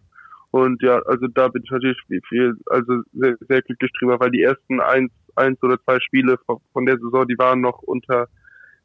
Und 0.51 0.83
ja, 0.83 1.01
also 1.01 1.27
da 1.27 1.49
bin 1.49 1.63
ich 1.65 1.71
natürlich 1.71 1.99
viel, 2.29 2.55
also 2.67 3.03
sehr, 3.13 3.37
sehr 3.49 3.63
glücklich 3.63 3.91
drüber, 3.99 4.21
weil 4.21 4.31
die 4.31 4.43
ersten 4.43 4.81
eins, 4.81 5.11
eins 5.35 5.61
oder 5.63 5.83
zwei 5.83 5.99
Spiele 5.99 6.39
von, 6.47 6.59
von 6.73 6.87
der 6.87 6.97
Saison, 6.99 7.27
die 7.27 7.39
waren 7.39 7.61
noch 7.61 7.83
unter, 7.83 8.29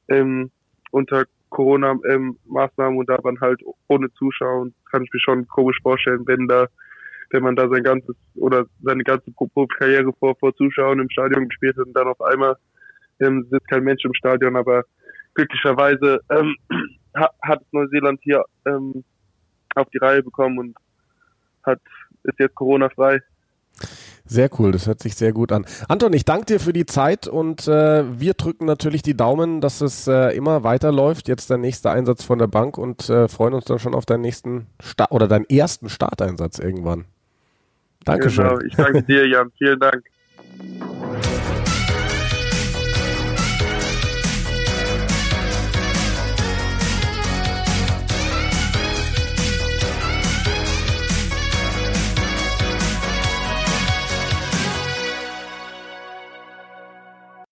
ähm, 0.08 0.49
unter 0.89 1.25
Corona-Maßnahmen 1.50 2.98
und 2.98 3.10
da 3.10 3.18
waren 3.24 3.40
halt 3.42 3.62
ohne 3.88 4.12
Zuschauer 4.14 4.62
und 4.62 4.74
kann 4.92 5.04
ich 5.04 5.14
mir 5.14 5.20
schon 5.20 5.48
komisch 5.48 5.80
vorstellen, 5.82 6.24
wenn 6.26 6.48
da, 6.48 6.68
wenn 7.32 7.44
man 7.44 7.56
da 7.56 7.68
sein 7.70 7.84
ganzes 7.84 8.16
oder 8.36 8.66
seine 8.82 9.04
ganze 9.04 9.32
Karriere 9.78 10.14
vor, 10.20 10.36
vor 10.36 10.56
Zuschauern 10.56 11.00
im 11.00 11.10
Stadion 11.10 11.48
gespielt 11.48 11.78
hat 11.78 11.88
und 11.88 11.94
dann 11.94 12.08
auf 12.08 12.22
einmal 12.22 12.56
ähm, 13.20 13.48
sitzt 13.50 13.68
kein 13.68 13.84
Mensch 13.84 14.04
im 14.06 14.14
Stadion, 14.14 14.56
aber 14.56 14.84
glücklicherweise 15.34 16.22
ähm, 16.30 16.56
hat 17.42 17.62
Neuseeland 17.72 18.20
hier 18.24 18.44
ähm, 18.66 19.04
auf 19.76 19.90
die 19.90 19.98
Reihe 19.98 20.24
bekommen 20.24 20.60
und 20.60 20.78
hat 21.64 21.80
ist 22.24 22.40
jetzt 22.40 22.56
Corona 22.56 22.90
frei. 22.90 23.22
Sehr 24.26 24.50
cool, 24.60 24.72
das 24.72 24.86
hört 24.86 25.02
sich 25.02 25.16
sehr 25.16 25.34
gut 25.34 25.52
an. 25.52 25.66
Anton, 25.88 26.14
ich 26.14 26.24
danke 26.24 26.46
dir 26.46 26.60
für 26.60 26.72
die 26.72 26.86
Zeit 26.86 27.28
und 27.28 27.68
äh, 27.68 28.04
wir 28.20 28.36
drücken 28.36 28.66
natürlich 28.66 29.02
die 29.02 29.18
Daumen, 29.18 29.60
dass 29.60 29.82
es 29.82 30.08
äh, 30.08 30.36
immer 30.36 30.64
weiterläuft. 30.64 31.28
Jetzt 31.28 31.50
der 31.50 31.58
nächste 31.58 31.90
Einsatz 31.90 32.24
von 32.24 32.38
der 32.38 32.46
Bank 32.46 32.78
und 32.78 33.10
äh, 33.10 33.28
freuen 33.28 33.56
uns 33.56 33.66
dann 33.66 33.80
schon 33.80 33.96
auf 33.96 34.06
deinen 34.06 34.22
nächsten 34.22 34.68
Start 34.80 35.12
oder 35.12 35.28
deinen 35.28 35.46
ersten 35.46 35.90
Starteinsatz 35.90 36.60
irgendwann. 36.60 37.06
Dankeschön. 38.06 38.48
Genau, 38.48 38.60
ich 38.62 38.76
danke 38.76 39.02
dir, 39.04 39.28
Jan. 39.28 39.52
Vielen 39.58 39.80
Dank. 39.80 40.04